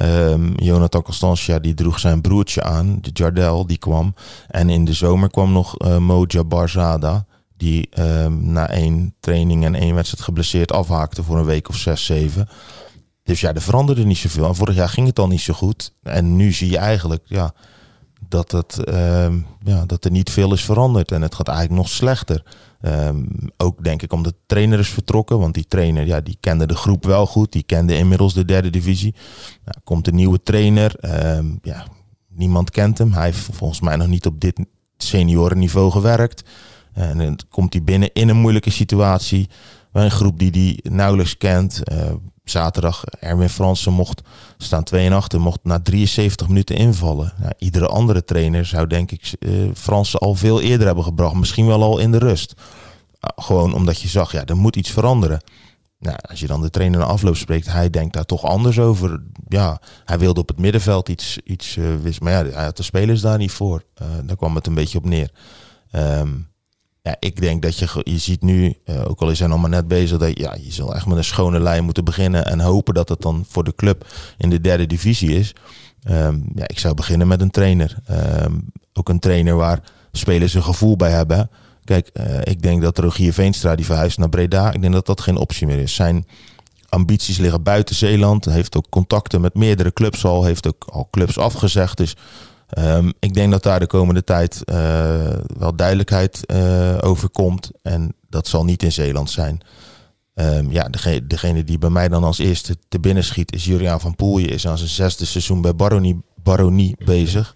[0.01, 4.15] Um, Jonathan Constantia die droeg zijn broertje aan, de Jardel, die kwam.
[4.47, 7.25] En in de zomer kwam nog Moja Barzada
[7.63, 12.05] die um, na één training en één wedstrijd geblesseerd afhaakte voor een week of zes,
[12.05, 12.49] zeven.
[13.23, 14.47] Dus ja, er veranderde niet zoveel.
[14.47, 15.93] En vorig jaar ging het al niet zo goed.
[16.01, 17.53] En nu zie je eigenlijk ja,
[18.27, 21.11] dat, het, um, ja, dat er niet veel is veranderd.
[21.11, 22.43] En het gaat eigenlijk nog slechter.
[22.81, 25.39] Um, ook denk ik omdat de trainer is vertrokken.
[25.39, 27.51] Want die trainer ja, die kende de groep wel goed.
[27.51, 29.15] Die kende inmiddels de derde divisie.
[29.65, 30.95] Nou, komt een nieuwe trainer.
[31.61, 31.85] ja,
[32.27, 33.13] niemand kent hem.
[33.13, 34.65] Hij heeft volgens mij nog niet op dit
[34.97, 36.43] seniorenniveau gewerkt.
[36.93, 39.49] En dan komt hij binnen in een moeilijke situatie.
[39.91, 41.81] Bij een groep die hij nauwelijks kent.
[41.91, 41.97] Uh,
[42.43, 44.21] zaterdag Erwin Fransen mocht
[44.57, 47.33] staan 2 en mocht na 73 minuten invallen.
[47.37, 51.35] Nou, iedere andere trainer zou denk ik uh, Fransen al veel eerder hebben gebracht.
[51.35, 52.53] Misschien wel al in de rust.
[52.57, 52.63] Uh,
[53.45, 55.43] gewoon omdat je zag, ja, er moet iets veranderen.
[55.99, 59.23] Nou, als je dan de trainer na afloop spreekt, hij denkt daar toch anders over.
[59.47, 63.21] Ja, hij wilde op het middenveld iets, iets wist, maar ja, hij had de spelers
[63.21, 63.83] daar niet voor.
[64.23, 65.31] Daar kwam het een beetje op neer.
[65.91, 66.52] Um,
[67.03, 69.69] ja, ik denk dat je, je ziet nu, uh, ook al is hij nog maar
[69.69, 72.93] net bezig, dat ja, je zal echt met een schone lijn moeten beginnen en hopen
[72.93, 75.53] dat het dan voor de club in de derde divisie is.
[76.09, 77.97] Um, ja, ik zou beginnen met een trainer.
[78.43, 79.79] Um, ook een trainer waar
[80.11, 81.49] spelers een gevoel bij hebben.
[81.83, 85.21] Kijk, uh, ik denk dat Rogier Veenstra die verhuist naar Breda, ik denk dat dat
[85.21, 85.95] geen optie meer is.
[85.95, 86.25] Zijn
[86.89, 88.45] ambities liggen buiten Zeeland.
[88.45, 91.97] Heeft ook contacten met meerdere clubs al, heeft ook al clubs afgezegd.
[91.97, 92.15] Dus
[92.77, 94.75] Um, ik denk dat daar de komende tijd uh,
[95.57, 97.71] wel duidelijkheid uh, over komt.
[97.81, 99.61] En dat zal niet in Zeeland zijn.
[100.35, 100.89] Um, ja,
[101.27, 104.47] degene, die bij mij dan als eerste te binnen schiet is Juriaan van Poelje.
[104.47, 107.55] Is aan zijn zesde seizoen bij Baronie, Baronie bezig.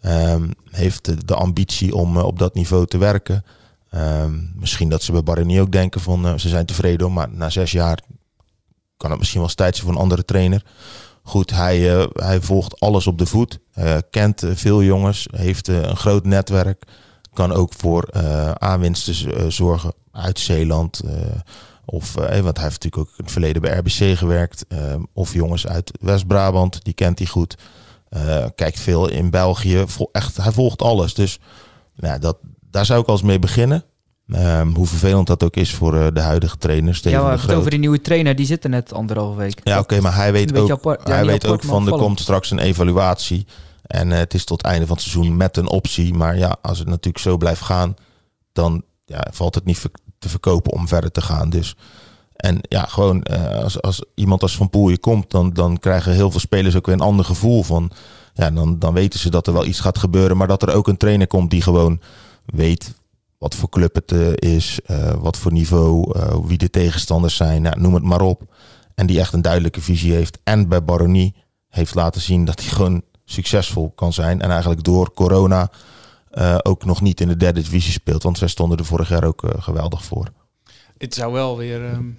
[0.00, 3.44] Ehm, heeft de, ambitie om eh, op dat niveau te werken.
[3.90, 7.50] Ehm, misschien dat ze bij Baroni ook denken van eh, ze zijn tevreden, maar na
[7.50, 7.98] zes jaar
[8.96, 10.64] kan het misschien wel eens tijd zijn voor een andere trainer.
[11.30, 13.58] Goed, hij, eh, hij volgt alles op de voet.
[13.72, 16.84] eh, kent eh, veel jongens, heeft een groot netwerk.
[17.32, 18.08] Kan ook voor
[18.58, 21.00] aanwinsten zorgen uit Zeeland.
[21.84, 24.66] of, eh, want hij heeft natuurlijk ook in het verleden bij RBC gewerkt.
[25.12, 27.56] of jongens uit West-Brabant, die kent hij goed.
[28.54, 29.84] Kijkt veel in België.
[30.12, 31.14] Echt, hij volgt alles.
[31.14, 31.38] Dus
[31.96, 32.36] nou, dat,
[32.70, 33.84] daar zou ik als mee beginnen.
[34.32, 36.98] Ehm, hoe vervelend dat ook is voor eh, de huidige trainers.
[36.98, 38.36] Steven Ja, hebben het over die nieuwe trainer.
[38.36, 39.60] Die zit er net anderhalve week.
[39.64, 41.08] Ja, oké, maar hij weet ook, apart.
[41.08, 43.46] Hij weet ook maar van er komt straks een evaluatie.
[43.82, 46.14] En eh, het is tot het einde van het seizoen met een optie.
[46.14, 47.94] Maar ja, als het natuurlijk zo blijft gaan,
[48.52, 49.82] dan ja, valt het niet
[50.18, 51.50] te verkopen om verder te gaan.
[51.50, 51.76] Dus
[52.36, 56.30] en ja, gewoon eh, als, als iemand als Van Poelje komt, dan, dan krijgen heel
[56.30, 57.90] veel spelers ook weer een ander gevoel van.
[58.34, 60.36] Ja, dan, dan weten ze dat er wel iets gaat gebeuren.
[60.36, 62.00] Maar dat er ook een trainer komt die gewoon
[62.44, 62.94] weet
[63.40, 67.62] wat voor club het eh, is, eh, wat voor niveau, eh, wie de tegenstanders zijn,
[67.62, 68.54] nou, noem het maar op.
[68.94, 70.38] En die echt een duidelijke visie heeft.
[70.44, 71.34] En bij Baronie
[71.68, 74.40] heeft laten zien dat hij gewoon succesvol kan zijn.
[74.40, 75.70] En eigenlijk door corona
[76.62, 78.22] ook nog niet in de derde divisie speelt.
[78.22, 80.28] Want zij stonden er vorig jaar ook geweldig voor.
[80.98, 82.10] Het zou wel weer ehm,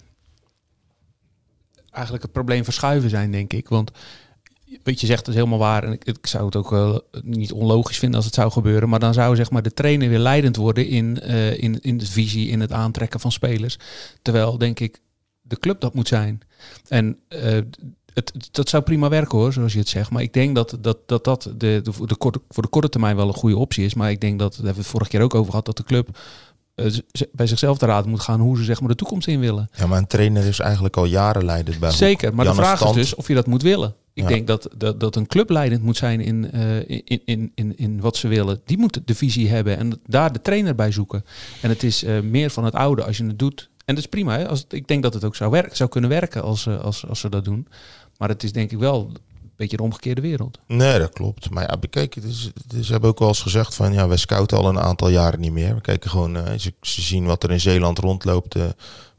[1.89, 3.69] eigenlijk het probleem verschuiven zijn, denk ik.
[3.69, 3.91] Want
[4.84, 5.84] wat je zegt is helemaal waar.
[5.84, 8.89] En ik, ik zou het ook wel niet onlogisch vinden als het zou gebeuren.
[8.89, 12.05] Maar dan zou zeg maar, de trainer weer leidend worden in, eh, in, in de
[12.05, 13.77] visie, in het aantrekken van spelers.
[14.21, 14.99] Terwijl, denk ik,
[15.41, 16.41] de club dat moet zijn.
[16.88, 17.60] En eh,
[18.13, 20.10] het, dat zou prima werken hoor, zoals je het zegt.
[20.10, 22.89] Maar ik denk dat dat, dat, dat de, de, voor, de korte, voor de korte
[22.89, 23.93] termijn wel een goede optie is.
[23.93, 25.84] Maar ik denk dat, daar hebben we het vorige keer ook over gehad, dat de
[25.84, 26.17] club
[26.75, 26.86] eh,
[27.31, 29.69] bij zichzelf te raden moet gaan hoe ze zeg maar, de toekomst in willen.
[29.73, 31.91] Ja, maar een trainer is eigenlijk al jaren leidend bij.
[31.91, 33.95] Zeker, maar Janne de vraag Stand- is dus of je dat moet willen.
[34.13, 34.30] Ik Ja.
[34.30, 38.00] denk dat, dat, dat een club leidend moet zijn in, eh, in, in, in, in
[38.02, 38.62] wat ze willen.
[38.65, 41.26] Die moet de visie hebben en daar de trainer bij zoeken.
[41.62, 43.69] En het is eh, meer van het oude als je het doet.
[43.86, 44.38] En dat is prima.
[44.38, 44.47] Hè?
[44.47, 47.08] Als het, ik denk dat het ook zou, werken, zou kunnen werken als, eh, als,
[47.08, 47.67] als ze dat doen.
[48.17, 50.60] Maar het is denk ik wel een beetje de omgekeerde wereld.
[50.67, 51.50] Nee, dat klopt.
[51.50, 54.69] Maar ja, bekijk, is, ze hebben ook wel eens gezegd van ja, wij scouten al
[54.69, 55.76] een aantal jaren niet meer.
[55.76, 58.56] We kijken gewoon, ze, ze zien wat er in Zeeland rondloopt.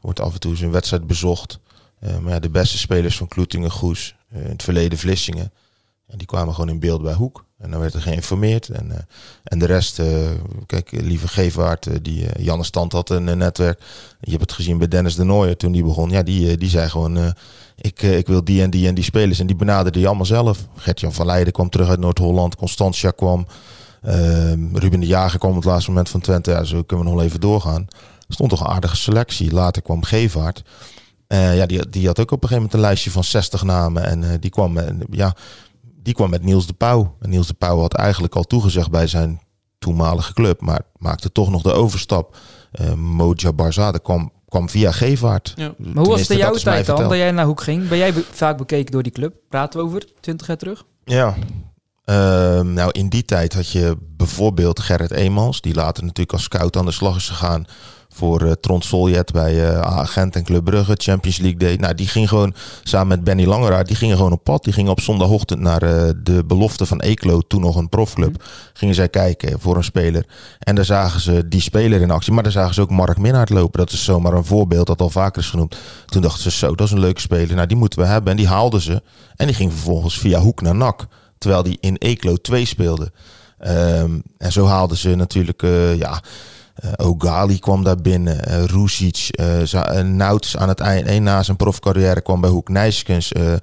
[0.01, 1.59] wordt af en toe eens een wedstrijd bezocht.
[2.03, 5.51] Eh, maar ja, de beste spelers van Kloetingen, Goes, eh, in het verleden Vlissingen,
[6.07, 7.45] die kwamen gewoon in beeld bij Hoek.
[7.57, 8.69] En dan werd er geïnformeerd.
[8.69, 8.97] En, eh,
[9.43, 10.01] en de rest,
[10.65, 13.81] kijk, lieve Gevaart, die Janne Stand had een netwerk.
[14.19, 16.09] Je hebt het gezien bij Dennis de Nooijer toen die begon.
[16.09, 17.33] Ja, die, die zei gewoon,
[17.75, 19.39] ik, ik wil die en die en die spelers.
[19.39, 20.67] En die benaderde die allemaal zelf.
[20.75, 22.55] Gert-Jan van Leijden kwam terug uit Noord-Holland.
[22.55, 23.47] Constantia kwam.
[24.01, 26.51] Ehm, Ruben de Jager kwam op het laatste moment van Twente.
[26.51, 27.87] Ja, zo kunnen we nog even doorgaan.
[28.27, 29.51] Er stond toch een aardige selectie.
[29.51, 30.63] Later kwam Gevaart.
[31.33, 34.03] Eh, ja, die, die had ook op een gegeven moment een lijstje van 60 namen.
[34.03, 34.77] En eh, die, kwam,
[35.11, 35.35] ja,
[36.03, 37.15] die kwam met Niels de Pauw.
[37.21, 39.41] En Niels de Pauw had eigenlijk al toegezegd bij zijn
[39.79, 40.61] toenmalige club.
[40.61, 42.37] Maar maakte toch nog de overstap.
[42.71, 45.53] Eh Moja Barzade kwam, kwam via Gevaart.
[45.55, 45.73] Ja.
[45.77, 47.87] Maar hoe was het in Tenminste, jouw tijd dan, dat jij naar Hoek ging?
[47.87, 49.33] Ben jij be- vaak bekeken door die club?
[49.49, 50.83] Praten we over 20 jaar terug?
[51.03, 51.35] Ja.
[52.05, 56.77] Ehm, nou, in die tijd had je bijvoorbeeld Gerrit Eemans, die later natuurlijk als scout
[56.77, 57.65] aan de slag is gegaan
[58.13, 61.75] voor eh Tron Soljet bij eh Agent en Club Brugge, Champions League Day.
[61.75, 64.63] Nou, die ging gewoon samen met Benny Langeraar, die gingen gewoon op pad.
[64.63, 68.43] Die gingen op zondagochtend naar eh, de belofte van Eeklo, toen nog een profclub.
[68.73, 70.25] Gingen zij kijken voor een speler.
[70.59, 73.49] En daar zagen ze die speler in actie, maar daar zagen ze ook Mark Minnaert
[73.49, 73.79] lopen.
[73.79, 75.75] Dat is zomaar een voorbeeld dat al vaker is genoemd.
[76.05, 77.55] Toen dachten ze, zo, dat is een leuke speler.
[77.55, 78.31] Nou, die moeten we hebben.
[78.31, 79.01] En die haalden ze.
[79.35, 81.07] En die ging vervolgens via Hoek naar NAC.
[81.37, 83.11] Terwijl die in Eeklo 2 speelde.
[83.57, 85.61] Ehm, en zo haalden ze natuurlijk,
[85.97, 86.21] ja,
[86.95, 88.45] Ogali kwam daar binnen.
[88.45, 92.69] eh Rusic, eh eh, Nauts aan het eind, na zijn profcarrière kwam bij Hoek.
[92.69, 93.31] Nijskens.
[93.31, 93.53] eh,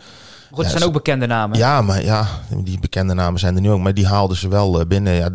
[0.53, 1.59] Goed, Ja, zijn ook bekende namen.
[1.59, 3.81] ja, maar ja, die bekende namen zijn er nu ook.
[3.81, 5.13] Maar die haalden ze wel eh, binnen.
[5.15, 5.29] Ja,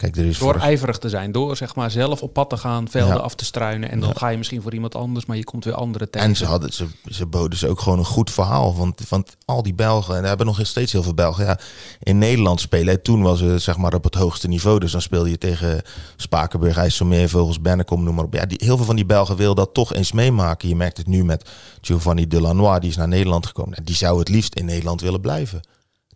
[0.00, 0.62] kijk, er is Door voor...
[0.62, 3.20] ijverig te zijn, door zeg maar zelf op pad te gaan, velden Ja.
[3.22, 3.90] af te struinen.
[3.90, 4.14] En dan Ja.
[4.18, 6.28] ga je misschien voor iemand anders, maar je komt weer anderen tegen.
[6.28, 8.76] En ze, hadden, ze, ze boden ze ook gewoon een goed verhaal.
[8.76, 11.58] Want, want al die Belgen, en er hebben nog steeds heel veel Belgen, ja,
[12.00, 12.94] in Nederland spelen.
[12.94, 14.78] En Toen was het zeg maar op het hoogste niveau.
[14.78, 15.82] Dus dan speelde je tegen
[16.16, 18.34] Spakenburg, IJsselmeer, Vogels, Bennekom, noem maar op.
[18.34, 20.68] Ja, die, heel veel van die Belgen wil dat toch eens meemaken.
[20.68, 21.48] Je merkt het nu met
[21.80, 23.70] Giovanni Delanois, die is naar Nederland gekomen.
[23.70, 25.60] Nou, Die zou het liefst in Nederland willen blijven.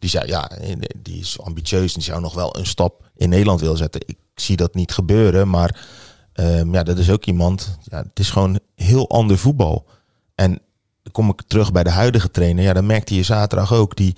[0.05, 0.51] Die zei, ja,
[0.97, 4.01] die is ambitieus en zou nog wel een stap in Nederland willen zetten.
[4.07, 5.87] Ik zie dat niet gebeuren, maar
[6.33, 7.79] ehm, ja, dat is ook iemand.
[7.85, 9.87] Ja, het is gewoon heel ander voetbal.
[10.35, 10.51] En
[11.03, 12.65] dan kom ik terug bij de huidige trainer.
[12.65, 13.97] Ja, dan merkte je zaterdag ook.
[13.97, 14.17] Die,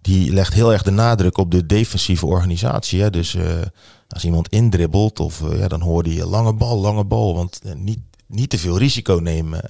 [0.00, 3.00] die legt heel erg de nadruk op de defensieve organisatie.
[3.02, 3.10] Hè.
[3.10, 3.44] Dus eh,
[4.08, 7.34] als iemand indribbelt, of, eh, ja, dan hoorde je lange bal, lange bal.
[7.34, 9.60] Want eh, niet, niet te veel risico nemen.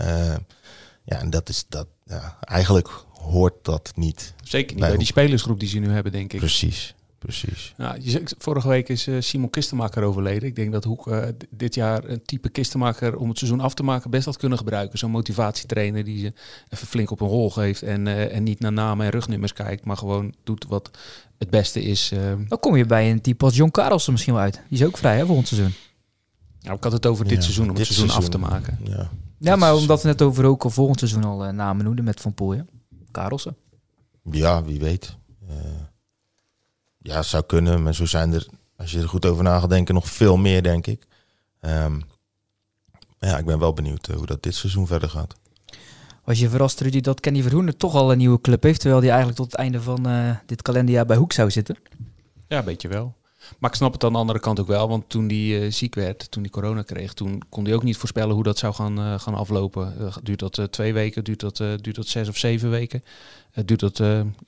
[1.05, 1.87] Ja, en dat is dat.
[2.05, 4.35] Ja, eigenlijk hoort dat niet.
[4.43, 6.39] Zeker niet bij bij die spelersgroep die ze nu hebben, denk ik.
[6.39, 6.95] Precies.
[7.19, 7.75] precies.
[7.77, 10.49] Je zegt, vorige week is eh, Simon Kistenmaker overleden.
[10.49, 13.83] Ik denk dat Hoek eh, dit jaar een type Kistenmaker om het seizoen af te
[13.83, 14.99] maken best had kunnen gebruiken.
[14.99, 16.33] Zo'n motivatietrainer die ze
[16.69, 19.85] even flink op een rol geeft en, eh, en niet naar namen en rugnummers kijkt,
[19.85, 20.91] maar gewoon doet wat
[21.39, 22.13] het beste is.
[22.49, 24.61] Dan kom je bij een type als John Karelsen misschien wel uit.
[24.69, 25.73] Die is ook vrij hè, volgend seizoen.
[26.61, 28.79] Nou, ik had het over dit Ja, seizoen, om dit het seizoen, af te maken.
[28.85, 29.11] Ja.
[29.39, 32.35] Ja, maar omdat we net over ook al volgend seizoen al namen noemden met Van
[32.35, 32.63] Poel.
[33.12, 33.57] Karelsen.
[34.31, 35.16] Ja, wie weet.
[35.48, 35.57] Eh,
[36.98, 37.83] ja, het zou kunnen.
[37.83, 38.46] Maar zo zijn er,
[38.77, 41.07] als je er goed over na gaat denken, nog veel meer, denk ik.
[41.61, 41.96] Ehm,
[43.18, 45.35] maar ja, ik ben wel benieuwd eh, hoe dat dit seizoen verder gaat.
[46.25, 49.11] Was je verrast, Rudy, dat Kenny Verhoeven toch al een nieuwe club heeft, terwijl hij
[49.11, 51.77] eigenlijk tot het einde van eh, dit kalenderjaar bij Hoek zou zitten?
[52.48, 53.14] Ja, een beetje wel.
[53.59, 55.94] Maar ik snap het aan de andere kant ook wel, want toen hij eh, ziek
[55.94, 58.98] werd, toen hij corona kreeg, toen kon hij ook niet voorspellen hoe dat zou gaan,
[58.98, 59.94] eh, gaan aflopen.
[59.98, 63.02] Eh, duurt dat twee weken, duurt dat, duurt dat zes of zeven weken?
[63.64, 63.96] Duurt dat,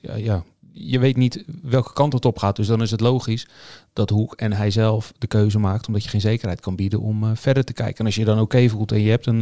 [0.01, 2.55] ja, ja, je weet niet welke kant het op gaat.
[2.55, 3.47] Dus dan is het logisch
[3.93, 7.35] dat Hoek en hij zelf de keuze maakt, omdat je geen zekerheid kan bieden om
[7.35, 7.97] verder te kijken.
[7.97, 9.41] En als je dan oké voelt en je hebt een,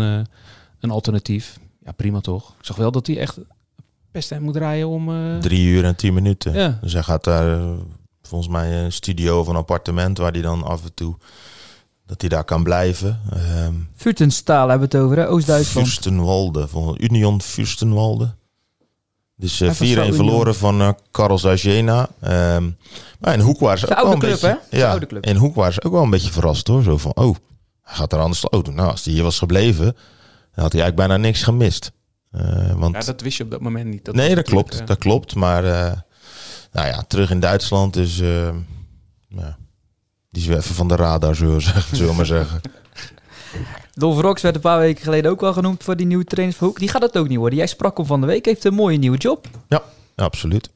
[0.79, 2.49] een alternatief, ja prima toch.
[2.59, 3.37] Ik zag wel dat hij echt
[4.11, 5.11] best aan moet rijden om...
[5.39, 6.53] Drie uur en tien minuten.
[6.53, 6.77] Ja.
[6.81, 7.75] Dus hij gaat daar
[8.27, 11.15] volgens mij een studio of een appartement waar hij dan af en toe
[12.05, 13.21] dat hij daar kan blijven.
[13.33, 15.29] Ehm Vutenstaal hebben we het over, hè?
[15.29, 15.88] Oost-Duitsland.
[15.88, 18.36] Fürstenwalde, van Union Fürstenwalde.
[19.36, 20.15] Dus eh, Hij was 4-1 wel Union.
[20.15, 22.09] verloren van eh Karel Zajena.
[22.19, 22.69] Ehm
[23.19, 24.67] maar in Hoek waren ze Zijn ook wel oude een club, beetje...
[24.77, 24.77] hè?
[24.83, 25.25] Ja, oude club.
[25.25, 26.83] in Hoek waren ze ook wel een beetje verrast hoor.
[26.83, 27.36] Zo van, oh,
[27.81, 28.51] hij gaat er slag.
[28.51, 31.91] Oh, nou, als hij hier was gebleven, dan had hij eigenlijk bijna niks gemist.
[32.31, 34.13] Eh, want ja, dat wist je op dat moment niet.
[34.13, 34.79] nee, was dat klopt.
[34.79, 35.36] eh, Dat klopt.
[35.36, 35.91] Maar eh,
[36.73, 38.19] nou ja, terug in Duitsland is...
[38.19, 38.55] eh,
[39.27, 39.57] ja,
[40.29, 41.57] die is weer even van de radar, zullen
[41.91, 42.62] we, maar zeggen.
[43.93, 46.79] Dolph Rox werd een paar weken geleden ook al genoemd voor die nieuwe van Hoek.
[46.79, 47.57] Die gaat het ook niet worden.
[47.57, 49.47] Jij sprak hem van de week, heeft een mooie nieuwe job.
[49.67, 49.83] Ja,
[50.15, 50.69] absoluut.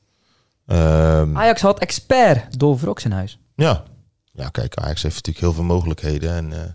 [0.65, 3.39] Ehm, Ajax had expert Dolph Rox in huis.
[3.55, 3.83] Ja.
[4.31, 6.69] ja, kijk, Ajax heeft natuurlijk heel veel mogelijkheden en eh,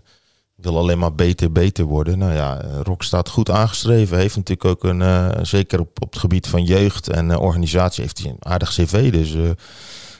[0.55, 2.17] wil alleen maar beter, beter worden.
[2.17, 4.17] Nou ja, eh, Rock staat goed aangeschreven.
[4.17, 8.03] Heeft natuurlijk ook een, eh, zeker op, op het gebied van jeugd en eh, organisatie,
[8.03, 9.11] heeft hij een aardig cv.
[9.11, 9.49] Dus eh,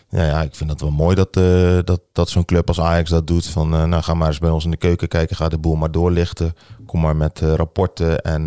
[0.10, 1.34] ja, ja, ik vind het wel mooi dat,
[1.86, 3.48] dat, dat zo'n club als Ajax dat doet.
[3.48, 5.92] Van, nou, ga maar eens bij ons in de keuken kijken, ga de boel maar
[5.92, 6.54] doorlichten.
[6.86, 8.46] Kom maar met rapporten en...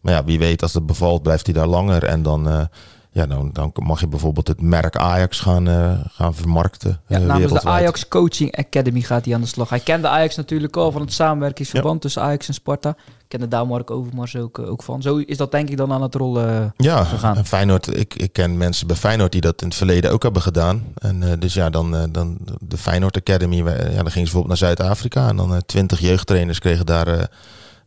[0.00, 2.04] maar ja, wie weet, als het bevalt, blijft hij daar langer.
[2.04, 2.68] En dan,
[3.14, 7.00] ja, dan, dan mag je bijvoorbeeld het merk Ajax gaan, eh, gaan vermarkten.
[7.06, 7.68] Ja, eh, namens de.
[7.68, 9.68] Ajax Coaching Academy gaat hij aan de slag.
[9.68, 12.96] Hij kende Ajax natuurlijk al van het samenwerkingsverband tussen Ajax en Sparta.
[13.28, 15.02] Kende daar Mark Overmars ook, eh, ook van.
[15.02, 16.74] Zo is dat denk ik dan aan het rollen.
[16.76, 17.36] Ja, gegaan.
[17.36, 20.42] en Feyenoord, ik, ik ken mensen bij Feyenoord die dat in het verleden ook hebben
[20.42, 20.84] gedaan.
[20.94, 25.28] En dus ja, dan, dan de Feyenoord Academy, ja, dan gingen ze bijvoorbeeld naar Zuid-Afrika.
[25.28, 27.28] En dan twintig jeugdtrainers kregen daar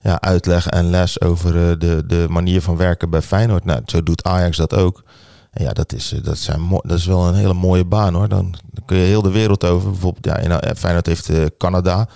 [0.07, 3.65] ja, uitleg en les over eh, de, de manier van werken bij Feyenoord.
[3.65, 5.03] Nou, zo doet Ajax dat ook.
[5.51, 8.27] En ja, dat is, eh, dat, zijn dat is wel een hele mooie baan hoor.
[8.27, 9.89] Dan, dan kun je heel de wereld over.
[9.91, 12.07] Bijvoorbeeld, ja, in, eh, Feyenoord heeft Canada.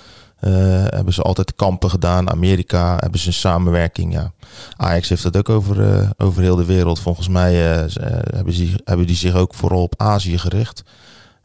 [0.89, 2.29] hebben ze altijd kampen gedaan.
[2.29, 4.13] Amerika hebben ze een samenwerking.
[4.13, 4.31] Ja.
[4.77, 6.99] Ajax heeft dat ook over, over heel de wereld.
[6.99, 7.85] Volgens mij eh,
[8.35, 10.83] hebben, ze, hebben die zich ook vooral op Azië gericht.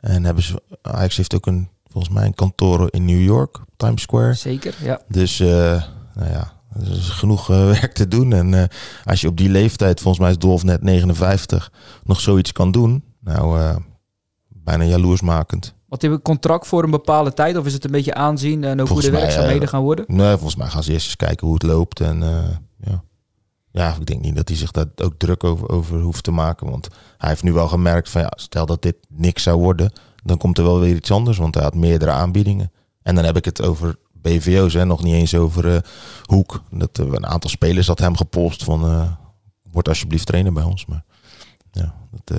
[0.01, 4.03] En hebben ze, Ajax heeft ook een, volgens mij een kantoor in New York, Times
[4.03, 4.35] Square.
[4.35, 5.01] Zeker, ja.
[5.09, 5.43] Dus
[6.17, 8.33] nou ja, er is genoeg eh, werk te doen.
[8.33, 8.65] En eh,
[9.05, 11.73] als je op die leeftijd, volgens mij is Dolf net 59,
[12.05, 13.05] nog zoiets kan doen.
[13.21, 13.77] Nou, eh,
[14.49, 15.75] bijna jaloersmakend.
[15.89, 17.57] Die hebben contract voor een bepaalde tijd?
[17.57, 20.05] Of is het een beetje aanzien en ook hoe de mij, werkzaamheden gaan worden?
[20.09, 22.01] Nee, volgens mij gaan ze eerst eens kijken hoe het loopt.
[22.01, 22.21] En
[22.79, 23.03] ja.
[23.71, 26.71] ja, ik denk niet dat hij zich daar ook druk over, over hoeft te maken.
[26.71, 29.93] Want hij heeft nu wel gemerkt van ja, stel dat dit niks zou worden,
[30.25, 31.39] dan komt er wel weer iets anders.
[31.39, 32.73] Want hij had meerdere aanbiedingen.
[33.03, 33.97] En dan heb ik het over
[34.31, 35.81] BVO's, hè, nog niet eens over eh,
[36.23, 36.63] Hoek.
[36.71, 39.11] Dat, eh, een aantal spelers had hem gepolst van eh,
[39.73, 40.87] word alsjeblieft trainer bij ons.
[40.87, 41.05] Maar
[41.71, 42.39] ja, dat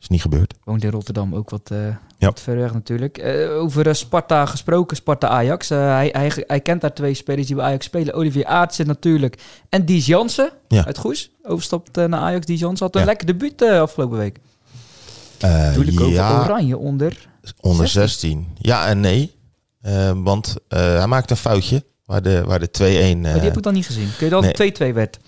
[0.00, 0.54] is niet gebeurd.
[0.64, 1.86] Woont in Rotterdam ook wat, eh
[2.18, 2.26] Ja.
[2.26, 3.22] wat ver weg natuurlijk.
[3.52, 5.68] Over eh, Sparta gesproken, Sparta-Ajax.
[5.68, 8.14] Hij, hij, hij kent daar twee spelers die bij Ajax spelen.
[8.14, 9.42] Olivier Aartsen natuurlijk.
[9.68, 10.84] En Dies Jansen Ja.
[10.86, 11.30] uit Goes.
[11.42, 12.46] Overstapt naar Ajax.
[12.46, 13.06] Dies Jansen had een Ja.
[13.06, 14.38] lekker debuut afgelopen week.
[15.40, 17.28] Natuurlijk ja, Oranje onder.
[17.60, 18.00] Onder 16.
[18.08, 18.46] 16.
[18.58, 19.34] Ja en nee.
[19.80, 21.84] Eh, want eh, hij maakte een foutje.
[22.04, 22.82] Waar de, waar de 2-1.
[22.82, 24.08] eh, maar die heb ik dan niet gezien.
[24.16, 24.72] Kun je dan nee.
[24.90, 25.18] 2-2 werd?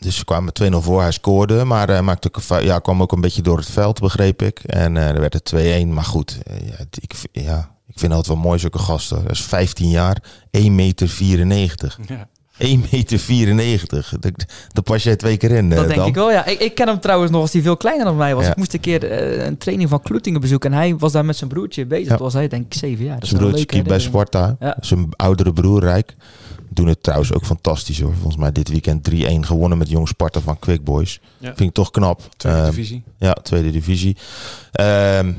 [0.00, 1.00] dus ze kwamen 2-0 voor.
[1.00, 1.64] Hij scoorde.
[1.64, 2.62] Maar hij maakte ook een fout.
[2.62, 4.58] Ja, kwam ook een beetje door het veld, begreep ik.
[4.58, 5.52] En eh, er werd het
[5.84, 5.86] 2-1.
[5.88, 6.38] Maar goed.
[6.42, 9.22] eh, ja, ik, ja, ik vind het altijd wel mooi, zulke gasten.
[9.22, 10.22] Dat is 15 jaar.
[10.58, 11.96] 1,94 meter.
[12.06, 12.28] Ja.
[12.58, 14.10] 1,94 meter.
[14.72, 15.68] Daar pas jij twee keer in.
[15.70, 16.08] Dat eh, denk Dan.
[16.08, 16.46] ik wel, ja.
[16.46, 18.44] Ik, ik ken hem trouwens nog als hij veel kleiner dan mij was.
[18.44, 18.50] Ja.
[18.50, 20.72] Ik moest een keer eh, een training van Kloetingen bezoeken.
[20.72, 22.08] En hij was daar met zijn broertje bezig.
[22.08, 22.14] Ja.
[22.14, 23.18] Toen was hij denk ik zeven jaar.
[23.18, 23.98] Dat Zijn broertje keept bij.
[23.98, 24.56] Sparta.
[24.60, 24.76] Ja.
[24.80, 26.16] Zijn oudere broer Rijk.
[26.70, 28.12] Doen het trouwens ook fantastisch hoor.
[28.14, 31.20] Volgens mij dit weekend 3-1 gewonnen met Jong Sparta van Quick Boys.
[31.38, 31.46] Ja.
[31.56, 32.20] Vind ik toch knap.
[32.36, 33.02] Tweede Ehm, divisie.
[33.18, 34.16] Ja, tweede divisie.
[34.72, 35.32] Ehm,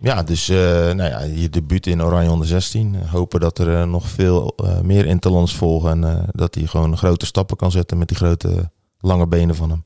[0.00, 0.56] ja, dus eh,
[0.92, 2.96] nou ja, je debuut in Oranje onder 16.
[2.96, 5.90] Hopen dat er eh, nog veel eh, meer interlands volgen.
[5.90, 9.70] En eh, dat hij gewoon grote stappen kan zetten met die grote lange benen van
[9.70, 9.84] hem.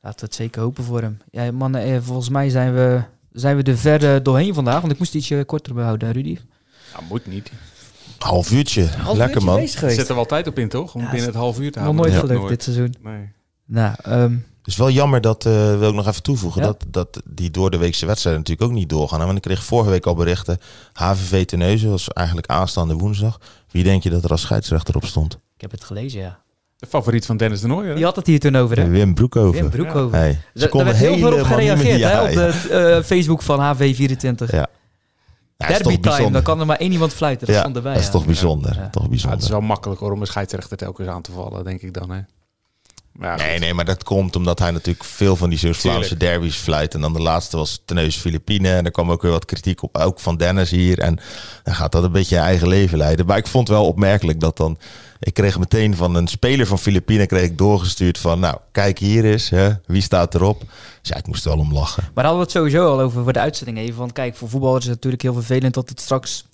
[0.00, 1.18] Laten we het zeker hopen voor hem.
[1.30, 4.80] Ja, mannen, eh, volgens mij zijn we, zijn we er ver eh, doorheen vandaag.
[4.80, 6.38] Want ik moest ietsje korter behouden, Rudy.
[6.92, 7.52] Nou, moet niet.
[8.18, 8.86] Half uurtje.
[8.86, 9.90] Half Lekker uurtje man.
[9.94, 10.94] zet er wel tijd op in, toch?
[10.94, 12.10] Om Ja, binnen het half uur te Nog houden.
[12.10, 12.48] nooit gelukt nooit.
[12.52, 12.94] dit seizoen.
[13.02, 13.28] Nee.
[13.64, 16.66] Nou, ehm, Het is wel jammer dat, eh wil ik nog even toevoegen, Ja.
[16.66, 19.18] dat, dat die door de weekse wedstrijden natuurlijk ook niet doorgaan.
[19.18, 20.58] Want ik kreeg vorige week al berichten,
[20.92, 23.40] HVV Terneuzen was eigenlijk aanstaande woensdag.
[23.70, 25.38] Wie denk je dat er als scheidsrechter op stond?
[25.54, 26.38] ik heb het gelezen, ja.
[26.76, 27.94] De favoriet van Dennis de Nooijer.
[27.94, 28.88] Die had het hier toen over, hè?
[28.88, 29.60] Wim Broekhoven.
[29.60, 30.18] Wim Broekhoven.
[30.18, 33.42] Hey, Er- ze Er konden werd heel veel op gereageerd hè, op de eh, Facebook
[33.42, 34.50] van HV24.
[34.50, 34.66] Ja.
[35.56, 36.32] Derby time, bijzonder.
[36.32, 37.46] dan kan er maar één iemand fluiten.
[37.46, 37.92] Dat Ja, stond erbij.
[37.92, 38.12] dat is ja.
[38.12, 38.74] toch bijzonder.
[38.74, 38.88] Ja.
[38.90, 39.36] Toch Ja, bijzonder.
[39.36, 42.10] het is wel makkelijk hoor, om een scheidsrechter telkens aan te vallen, denk ik dan.
[42.10, 42.20] Hè?
[43.20, 46.94] Ja, Nee, nee, maar dat komt omdat hij natuurlijk veel van die Zeeuws-Vlaamse derbies fluit.
[46.94, 48.74] En dan de laatste was Teneus Filipine.
[48.74, 50.98] En daar kwam ook weer wat kritiek op, ook van Dennis hier.
[50.98, 51.18] En
[51.62, 53.26] dan gaat dat een beetje je eigen leven leiden.
[53.26, 54.78] Maar ik vond het wel opmerkelijk dat dan...
[55.18, 58.40] Ik kreeg meteen van een speler van Filipine kreeg ik doorgestuurd van...
[58.40, 60.60] Nou, kijk hier eens, hè, wie staat erop?
[61.00, 62.02] Dus ja, ik moest er wel om lachen.
[62.14, 63.98] Maar hadden we het sowieso al over voor de uitzending even.
[63.98, 66.44] Want kijk, voor voetballers is het natuurlijk heel vervelend dat het straks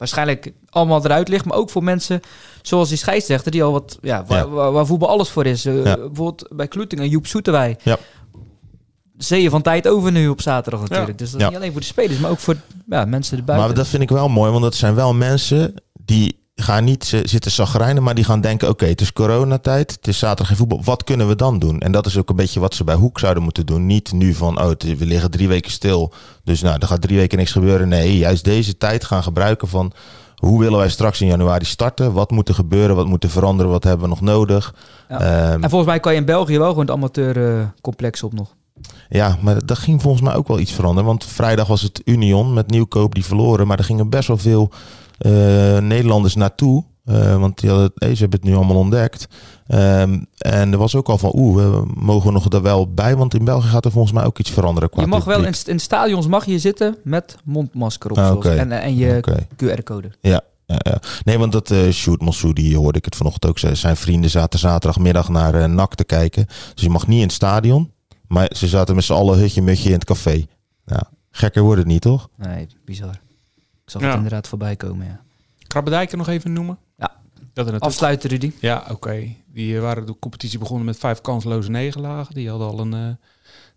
[0.00, 1.44] waarschijnlijk allemaal eruit ligt.
[1.44, 2.20] Maar ook voor mensen
[2.62, 4.48] zoals die scheidsrechter die al wat, ja, waar, Ja.
[4.48, 5.64] waar, waar voetbal alles voor is.
[5.64, 5.96] Eh, Ja.
[5.96, 7.76] Bijvoorbeeld bij Kloetingen, Joep Soeterwij.
[7.82, 7.96] Ja.
[9.16, 11.10] Zeeën van tijd over nu op zaterdag natuurlijk.
[11.10, 11.16] Ja.
[11.16, 11.48] Dus dat is Ja.
[11.50, 12.56] niet alleen voor de spelers, maar ook voor
[12.88, 13.66] ja, mensen erbuiten.
[13.66, 17.50] Maar dat vind ik wel mooi, want dat zijn wel mensen die gaan niet zitten
[17.50, 20.80] zagrijnen, maar die gaan denken: oké, het is coronatijd, het is zaterdag geen voetbal.
[20.84, 21.80] Wat kunnen we dan doen?
[21.80, 23.86] En dat is ook een beetje wat ze bij Hoek zouden moeten doen.
[23.86, 26.12] Niet nu van: oh, we liggen drie weken stil,
[26.44, 27.88] dus nou, er gaat drie weken niks gebeuren.
[27.88, 29.92] Nee, juist deze tijd gaan gebruiken van.
[30.36, 32.12] Hoe willen wij straks in januari starten?
[32.12, 32.96] Wat moet er gebeuren?
[32.96, 33.72] Wat moet er veranderen?
[33.72, 34.74] Wat hebben we nog nodig?
[35.08, 35.20] Ja.
[35.20, 38.54] Ehm, En volgens mij kan je in België wel gewoon het amateurcomplex op nog.
[39.08, 41.04] ja, maar dat ging volgens mij ook wel iets veranderen.
[41.08, 43.66] Want vrijdag was het Union met Nieuwkoop die verloren.
[43.66, 44.70] Maar er gingen best wel veel
[45.78, 46.84] Nederlanders naartoe.
[47.04, 49.26] Eh, want die hadden, hey, ze hebben het nu allemaal ontdekt.
[49.66, 53.16] Ehm, en er was ook al van, oeh, we mogen we nog er wel bij?
[53.16, 54.90] Want in België gaat er volgens mij ook iets veranderen.
[54.90, 58.72] Qua Je mag wel in, in stadions mag je zitten met mondmasker op Ah, en,
[58.72, 59.44] en je.
[59.64, 60.10] QR-code.
[60.20, 61.00] Ja, ja, ja.
[61.24, 63.78] Nee, want dat eh Sjoerd Mossoudi hoorde ik het vanochtend ook zeggen.
[63.78, 66.46] Zijn vrienden zaten zaterdagmiddag naar eh NAC te kijken.
[66.74, 67.90] Dus je mag niet in het stadion.
[68.28, 70.46] Maar ze zaten met z'n allen hutje-mutje in het café.
[70.86, 72.28] Ja, gekker wordt het niet, toch?
[72.36, 73.20] Nee, bizar.
[73.90, 74.08] Zag Ja.
[74.08, 75.20] het inderdaad voorbij komen, ja.
[75.66, 76.78] Krabbedijk er nog even noemen?
[76.98, 77.16] Ja.
[77.52, 78.52] Dat er Afsluiten, Rudy.
[78.60, 79.34] Ja, oké.
[79.52, 82.34] Die eh, waren de competitie begonnen met vijf kansloze negenlagen.
[82.34, 83.14] Die hadden al een, eh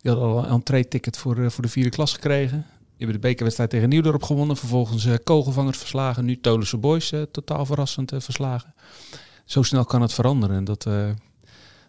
[0.01, 2.57] die hadden al een entree-ticket voor, eh, voor de vierde klas gekregen.
[2.79, 4.57] Die hebben de bekerwedstrijd tegen Nieuwdorp gewonnen.
[4.57, 6.25] Vervolgens eh, kogelvangers verslagen.
[6.25, 8.73] Nu Tolense Boys totaal verrassend verslagen.
[9.45, 10.55] Zo snel kan het veranderen.
[10.55, 10.87] En dat,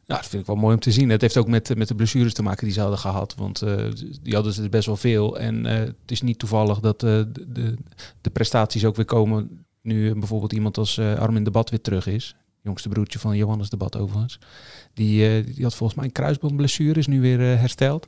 [0.07, 1.09] ja, dat vind ik wel mooi om te zien.
[1.09, 3.35] Het heeft ook met, met de blessures te maken die ze hadden gehad.
[3.35, 3.77] Want eh,
[4.23, 5.39] die hadden ze best wel veel.
[5.39, 7.75] En eh, het is niet toevallig dat eh, de,
[8.21, 9.65] de, prestaties ook weer komen.
[9.83, 12.37] Nu bijvoorbeeld iemand als Armin de Bad weer terug is.
[12.63, 14.39] Jongste broertje van Johannes de Bad overigens.
[14.95, 16.99] Die, die had volgens mij een kruisbandblessure.
[16.99, 18.07] Is nu weer hersteld.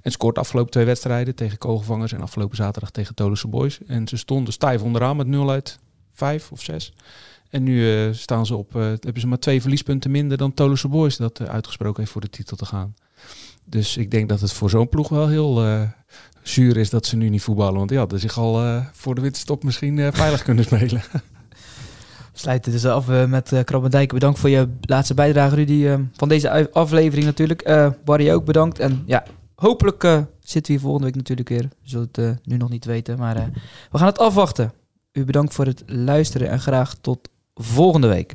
[0.00, 2.12] En scoort afgelopen twee wedstrijden tegen Kogelvangers.
[2.12, 3.78] En afgelopen zaterdag tegen Tolense Boys.
[3.86, 5.78] En ze stonden stijf onderaan met 0 uit
[6.12, 6.92] 5 of 6.
[7.50, 10.88] En nu eh, staan ze op, eh, hebben ze maar twee verliespunten minder dan Tolense
[10.88, 12.94] Boys dat eh, uitgesproken heeft voor de titel te gaan.
[13.64, 15.86] Dus ik denk dat het voor zo'n ploeg wel heel
[16.42, 17.78] zuur is dat ze nu niet voetballen.
[17.78, 21.02] Want ja, hadden zich al voor de winterstop misschien veilig kunnen spelen.
[22.32, 24.12] We sluiten dus af met uh, Krabbendijk.
[24.12, 27.90] Bedankt voor je laatste bijdrage, Rudy, van deze aflevering natuurlijk.
[28.04, 28.78] Barry ook bedankt.
[28.78, 30.02] En ja, hopelijk
[30.40, 31.62] zitten we hier volgende week natuurlijk weer.
[31.62, 33.50] We zullen het nu nog niet weten, maar
[33.90, 34.72] we gaan het afwachten.
[35.12, 37.28] U bedankt voor het luisteren en graag tot
[37.60, 38.34] volgende week.